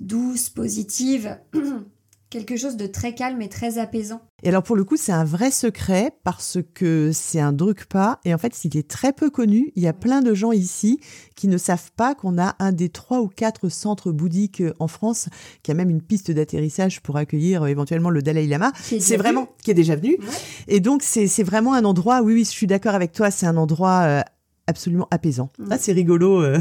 douce, 0.00 0.48
positive. 0.48 1.38
Quelque 2.34 2.56
chose 2.56 2.76
de 2.76 2.88
très 2.88 3.14
calme 3.14 3.40
et 3.42 3.48
très 3.48 3.78
apaisant. 3.78 4.20
Et 4.42 4.48
alors 4.48 4.64
pour 4.64 4.74
le 4.74 4.82
coup, 4.82 4.96
c'est 4.96 5.12
un 5.12 5.22
vrai 5.22 5.52
secret 5.52 6.10
parce 6.24 6.58
que 6.74 7.12
c'est 7.12 7.38
un 7.38 7.52
drukpa 7.52 8.18
et 8.24 8.34
en 8.34 8.38
fait, 8.38 8.52
s'il 8.56 8.76
est 8.76 8.90
très 8.90 9.12
peu 9.12 9.30
connu, 9.30 9.70
il 9.76 9.84
y 9.84 9.86
a 9.86 9.92
plein 9.92 10.20
de 10.20 10.34
gens 10.34 10.50
ici 10.50 10.98
qui 11.36 11.46
ne 11.46 11.56
savent 11.56 11.92
pas 11.96 12.16
qu'on 12.16 12.36
a 12.36 12.56
un 12.58 12.72
des 12.72 12.88
trois 12.88 13.20
ou 13.20 13.28
quatre 13.28 13.68
centres 13.68 14.10
bouddhiques 14.10 14.62
euh, 14.62 14.74
en 14.80 14.88
France, 14.88 15.28
qui 15.62 15.70
a 15.70 15.74
même 15.74 15.90
une 15.90 16.02
piste 16.02 16.32
d'atterrissage 16.32 17.02
pour 17.02 17.18
accueillir 17.18 17.62
euh, 17.62 17.66
éventuellement 17.66 18.10
le 18.10 18.20
Dalai 18.20 18.48
Lama. 18.48 18.72
C'est 18.82 19.16
vraiment 19.16 19.54
qui 19.62 19.70
est 19.70 19.74
déjà 19.74 19.94
venu. 19.94 20.16
Ouais. 20.18 20.26
Et 20.66 20.80
donc 20.80 21.04
c'est 21.04 21.44
vraiment 21.44 21.74
un 21.74 21.84
endroit. 21.84 22.20
Oui, 22.22 22.34
oui, 22.34 22.44
je 22.44 22.50
suis 22.50 22.66
d'accord 22.66 22.96
avec 22.96 23.12
toi. 23.12 23.30
C'est 23.30 23.46
un 23.46 23.56
endroit 23.56 24.00
euh, 24.06 24.22
absolument 24.66 25.06
apaisant. 25.12 25.50
Mm. 25.60 25.66
Ah, 25.70 25.78
c'est 25.78 25.92
rigolo. 25.92 26.42
euh. 26.42 26.58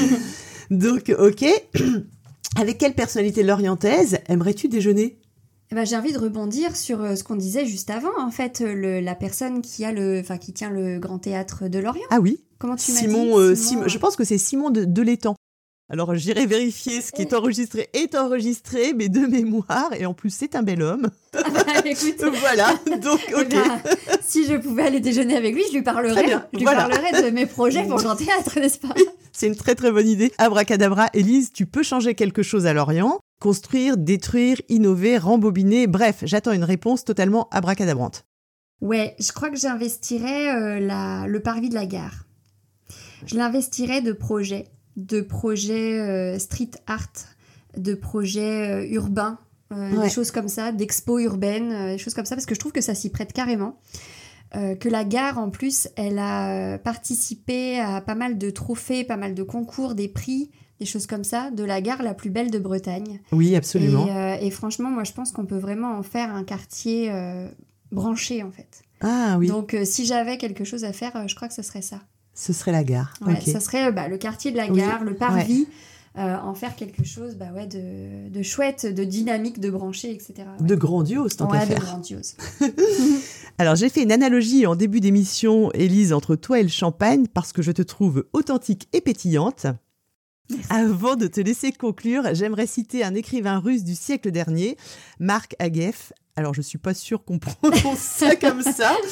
donc 0.70 1.14
ok. 1.18 1.44
Avec 2.54 2.78
quelle 2.78 2.94
personnalité 2.94 3.42
lorientaise 3.42 4.18
aimerais-tu 4.28 4.68
déjeuner? 4.68 5.18
Eh 5.72 5.74
ben, 5.74 5.84
j'ai 5.84 5.96
envie 5.96 6.12
de 6.12 6.18
rebondir 6.18 6.76
sur 6.76 7.02
euh, 7.02 7.16
ce 7.16 7.24
qu'on 7.24 7.34
disait 7.36 7.66
juste 7.66 7.90
avant. 7.90 8.12
En 8.18 8.30
fait, 8.30 8.60
euh, 8.60 8.72
le- 8.74 9.00
la 9.00 9.14
personne 9.16 9.62
qui 9.62 9.84
a 9.84 9.90
le, 9.92 10.20
enfin, 10.20 10.38
qui 10.38 10.52
tient 10.52 10.70
le 10.70 10.98
Grand 11.00 11.18
Théâtre 11.18 11.66
de 11.68 11.78
Lorient. 11.80 12.06
Ah 12.10 12.20
oui? 12.20 12.40
Comment 12.58 12.76
tu 12.76 12.92
m'as 12.92 12.98
Simon, 13.00 13.24
dit? 13.24 13.30
euh, 13.32 13.54
Simon, 13.56 13.82
Sim- 13.82 13.88
je 13.88 13.98
pense 13.98 14.16
que 14.16 14.24
c'est 14.24 14.38
Simon 14.38 14.70
de, 14.70 14.84
de 14.84 15.02
l'étang. 15.02 15.34
Alors 15.88 16.16
j'irai 16.16 16.46
vérifier 16.46 17.00
ce 17.00 17.12
qui 17.12 17.22
est 17.22 17.32
enregistré 17.32 17.88
est 17.92 18.16
enregistré, 18.16 18.92
mais 18.92 19.08
de 19.08 19.20
mémoire, 19.20 19.92
et 19.92 20.04
en 20.04 20.14
plus 20.14 20.30
c'est 20.30 20.56
un 20.56 20.64
bel 20.64 20.82
homme. 20.82 21.08
Écoute, 21.84 22.24
voilà, 22.40 22.74
donc 23.00 23.20
eh 23.28 23.34
ok. 23.34 23.48
ben, 23.48 23.80
si 24.20 24.46
je 24.46 24.56
pouvais 24.56 24.82
aller 24.82 24.98
déjeuner 24.98 25.36
avec 25.36 25.54
lui, 25.54 25.62
je 25.68 25.74
lui 25.74 25.82
parlerais, 25.82 26.26
je 26.52 26.58
lui 26.58 26.64
voilà. 26.64 26.88
parlerais 26.88 27.22
de 27.22 27.30
mes 27.30 27.46
projets 27.46 27.84
pour 27.84 27.98
le 27.98 28.02
Grand 28.02 28.16
Théâtre, 28.16 28.58
n'est-ce 28.58 28.78
pas? 28.78 28.94
C'est 29.30 29.46
une 29.46 29.54
très 29.54 29.76
très 29.76 29.92
bonne 29.92 30.08
idée. 30.08 30.32
Abracadabra, 30.38 31.08
Élise, 31.14 31.52
tu 31.52 31.66
peux 31.66 31.84
changer 31.84 32.14
quelque 32.14 32.42
chose 32.42 32.66
à 32.66 32.72
Lorient? 32.72 33.20
Construire, 33.40 33.96
détruire, 33.96 34.60
innover, 34.68 35.18
rembobiner, 35.18 35.86
bref, 35.86 36.20
j'attends 36.22 36.52
une 36.52 36.64
réponse 36.64 37.04
totalement 37.04 37.48
abracadabrante. 37.52 38.24
Ouais, 38.80 39.14
je 39.20 39.30
crois 39.30 39.50
que 39.50 39.56
j'investirais 39.56 40.80
euh, 40.80 41.26
le 41.28 41.40
parvis 41.40 41.68
de 41.68 41.74
la 41.74 41.86
gare. 41.86 42.24
Je 43.24 43.36
l'investirais 43.36 44.02
de 44.02 44.12
projets, 44.12 44.66
de 44.96 45.20
projets 45.20 45.98
euh, 46.00 46.38
street 46.38 46.70
art, 46.86 47.08
de 47.76 47.94
projets 47.94 48.70
euh, 48.70 48.86
urbains, 48.94 49.38
euh, 49.72 49.96
Ouais. 49.96 50.04
des 50.04 50.10
choses 50.10 50.30
comme 50.30 50.48
ça, 50.48 50.72
d'expos 50.72 51.22
urbaines, 51.22 51.92
des 51.92 51.98
choses 51.98 52.14
comme 52.14 52.24
ça, 52.24 52.34
parce 52.36 52.46
que 52.46 52.54
je 52.54 52.60
trouve 52.60 52.72
que 52.72 52.80
ça 52.80 52.94
s'y 52.94 53.10
prête 53.10 53.32
carrément. 53.32 53.76
Euh, 54.54 54.76
que 54.76 54.88
la 54.88 55.04
gare, 55.04 55.38
en 55.38 55.50
plus, 55.50 55.88
elle 55.96 56.18
a 56.20 56.78
participé 56.78 57.80
à 57.80 58.00
pas 58.00 58.14
mal 58.14 58.38
de 58.38 58.48
trophées, 58.50 59.02
pas 59.04 59.16
mal 59.16 59.34
de 59.34 59.42
concours, 59.42 59.94
des 59.96 60.08
prix, 60.08 60.50
des 60.78 60.86
choses 60.86 61.06
comme 61.06 61.24
ça, 61.24 61.50
de 61.50 61.64
la 61.64 61.80
gare 61.80 62.02
la 62.02 62.14
plus 62.14 62.30
belle 62.30 62.50
de 62.50 62.58
Bretagne. 62.60 63.20
Oui, 63.32 63.56
absolument. 63.56 64.06
Et, 64.06 64.10
euh, 64.16 64.36
et 64.40 64.50
franchement, 64.50 64.88
moi, 64.88 65.02
je 65.04 65.12
pense 65.12 65.32
qu'on 65.32 65.46
peut 65.46 65.58
vraiment 65.58 65.98
en 65.98 66.02
faire 66.04 66.32
un 66.34 66.44
quartier 66.44 67.10
euh, 67.10 67.48
branché, 67.90 68.42
en 68.44 68.52
fait. 68.52 68.82
Ah 69.00 69.36
oui, 69.38 69.48
Donc, 69.48 69.76
si 69.84 70.06
j'avais 70.06 70.38
quelque 70.38 70.64
chose 70.64 70.84
à 70.84 70.92
faire, 70.92 71.26
je 71.28 71.34
crois 71.34 71.48
que 71.48 71.54
ce 71.54 71.62
serait 71.62 71.82
ça. 71.82 72.00
Ce 72.36 72.52
serait 72.52 72.70
la 72.70 72.84
gare. 72.84 73.12
Ouais. 73.26 73.40
Ça 73.40 73.58
serait 73.58 73.88
euh, 73.88 73.90
bah, 73.90 74.06
le 74.08 74.18
quartier 74.18 74.52
de 74.52 74.56
la 74.58 74.70
Oui, 74.70 74.78
gare, 74.78 75.02
le 75.02 75.14
parvis, 75.14 75.66
euh, 76.18 76.36
en 76.36 76.54
faire 76.54 76.76
quelque 76.76 77.02
chose 77.02 77.34
bah, 77.34 77.46
ouais, 77.54 77.66
de, 77.66 78.28
de 78.28 78.42
chouette, 78.42 78.86
de 78.86 79.04
dynamique, 79.04 79.58
de 79.58 79.70
branché, 79.70 80.12
etc. 80.12 80.34
Ouais. 80.60 80.66
De 80.66 80.74
grandiose, 80.76 81.36
tant 81.36 81.50
Ouais, 81.50 81.66
de 81.66 81.74
grandiose. 81.74 82.36
Alors 83.58 83.74
j'ai 83.74 83.88
fait 83.88 84.02
une 84.02 84.12
analogie 84.12 84.66
en 84.66 84.76
début 84.76 85.00
d'émission, 85.00 85.72
Élise, 85.72 86.12
entre 86.12 86.36
toi 86.36 86.60
et 86.60 86.62
le 86.62 86.68
champagne, 86.68 87.26
parce 87.26 87.52
que 87.52 87.62
je 87.62 87.72
te 87.72 87.82
trouve 87.82 88.26
authentique 88.34 88.86
et 88.92 89.00
pétillante. 89.00 89.66
Avant 90.70 91.16
de 91.16 91.26
te 91.26 91.40
laisser 91.40 91.72
conclure, 91.72 92.22
j'aimerais 92.34 92.66
citer 92.68 93.02
un 93.02 93.14
écrivain 93.14 93.58
russe 93.58 93.82
du 93.82 93.94
siècle 93.94 94.30
dernier, 94.30 94.76
Marc 95.18 95.56
Agueff. 95.58 96.12
Alors 96.36 96.52
je 96.52 96.60
suis 96.62 96.78
pas 96.78 96.92
sûre 96.94 97.24
qu'on 97.24 97.38
prononce 97.40 97.98
ça 97.98 98.36
comme 98.36 98.62
ça. 98.62 98.94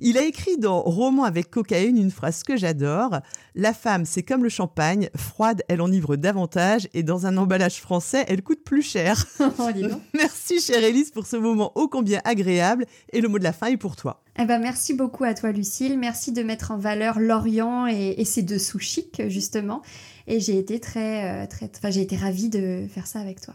Il 0.00 0.18
a 0.18 0.24
écrit 0.24 0.58
dans 0.58 0.80
Roman 0.80 1.24
avec 1.24 1.50
cocaïne 1.50 1.96
une 1.96 2.10
phrase 2.10 2.42
que 2.42 2.56
j'adore. 2.56 3.20
La 3.54 3.72
femme, 3.72 4.04
c'est 4.04 4.22
comme 4.22 4.42
le 4.42 4.48
champagne, 4.48 5.08
froide, 5.16 5.62
elle 5.68 5.80
enivre 5.80 6.16
davantage, 6.16 6.88
et 6.94 7.02
dans 7.02 7.26
un 7.26 7.36
emballage 7.36 7.80
français, 7.80 8.24
elle 8.28 8.42
coûte 8.42 8.62
plus 8.64 8.82
cher. 8.82 9.26
Oh. 9.58 9.70
Merci 10.14 10.60
chère 10.60 10.82
Élise 10.82 11.10
pour 11.10 11.26
ce 11.26 11.36
moment 11.36 11.72
ô 11.76 11.88
combien 11.88 12.20
agréable, 12.24 12.84
et 13.12 13.20
le 13.20 13.28
mot 13.28 13.38
de 13.38 13.44
la 13.44 13.52
fin 13.52 13.68
est 13.68 13.76
pour 13.76 13.96
toi. 13.96 14.22
Eh 14.38 14.44
ben, 14.44 14.58
merci 14.58 14.92
beaucoup 14.92 15.24
à 15.24 15.32
toi, 15.32 15.50
Lucille. 15.50 15.98
Merci 15.98 16.32
de 16.32 16.42
mettre 16.42 16.72
en 16.72 16.76
valeur 16.76 17.18
Lorient 17.18 17.86
et, 17.86 18.16
et 18.18 18.24
ses 18.24 18.42
dessous 18.42 18.78
chics, 18.78 19.22
justement. 19.28 19.82
Et 20.26 20.40
j'ai 20.40 20.58
été 20.58 20.78
très, 20.80 21.44
euh, 21.44 21.46
très, 21.46 21.70
enfin, 21.74 21.90
j'ai 21.90 22.02
été 22.02 22.16
ravie 22.16 22.50
de 22.50 22.86
faire 22.92 23.06
ça 23.06 23.20
avec 23.20 23.40
toi. 23.40 23.54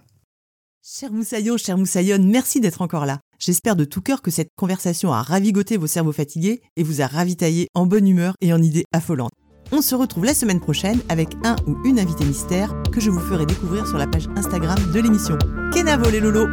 Cher 0.83 1.11
Moussaillon, 1.11 1.57
cher 1.57 1.77
Moussaillonne, 1.77 2.27
merci 2.27 2.59
d'être 2.59 2.81
encore 2.81 3.05
là. 3.05 3.19
J'espère 3.37 3.75
de 3.75 3.85
tout 3.85 4.01
cœur 4.01 4.23
que 4.23 4.31
cette 4.31 4.49
conversation 4.55 5.13
a 5.13 5.21
ravigoté 5.21 5.77
vos 5.77 5.85
cerveaux 5.85 6.11
fatigués 6.11 6.63
et 6.75 6.81
vous 6.81 7.01
a 7.01 7.05
ravitaillé 7.05 7.67
en 7.75 7.85
bonne 7.85 8.07
humeur 8.07 8.33
et 8.41 8.51
en 8.51 8.59
idées 8.59 8.85
affolantes. 8.91 9.29
On 9.71 9.83
se 9.83 9.93
retrouve 9.93 10.25
la 10.25 10.33
semaine 10.33 10.59
prochaine 10.59 10.99
avec 11.07 11.35
un 11.43 11.55
ou 11.67 11.77
une 11.85 11.99
invitée 11.99 12.25
mystère 12.25 12.73
que 12.91 12.99
je 12.99 13.11
vous 13.11 13.19
ferai 13.19 13.45
découvrir 13.45 13.85
sur 13.85 13.99
la 13.99 14.07
page 14.07 14.27
Instagram 14.35 14.79
de 14.91 14.99
l'émission. 14.99 15.37
Kenavo 15.71 16.09
les 16.09 16.19
lolos 16.19 16.49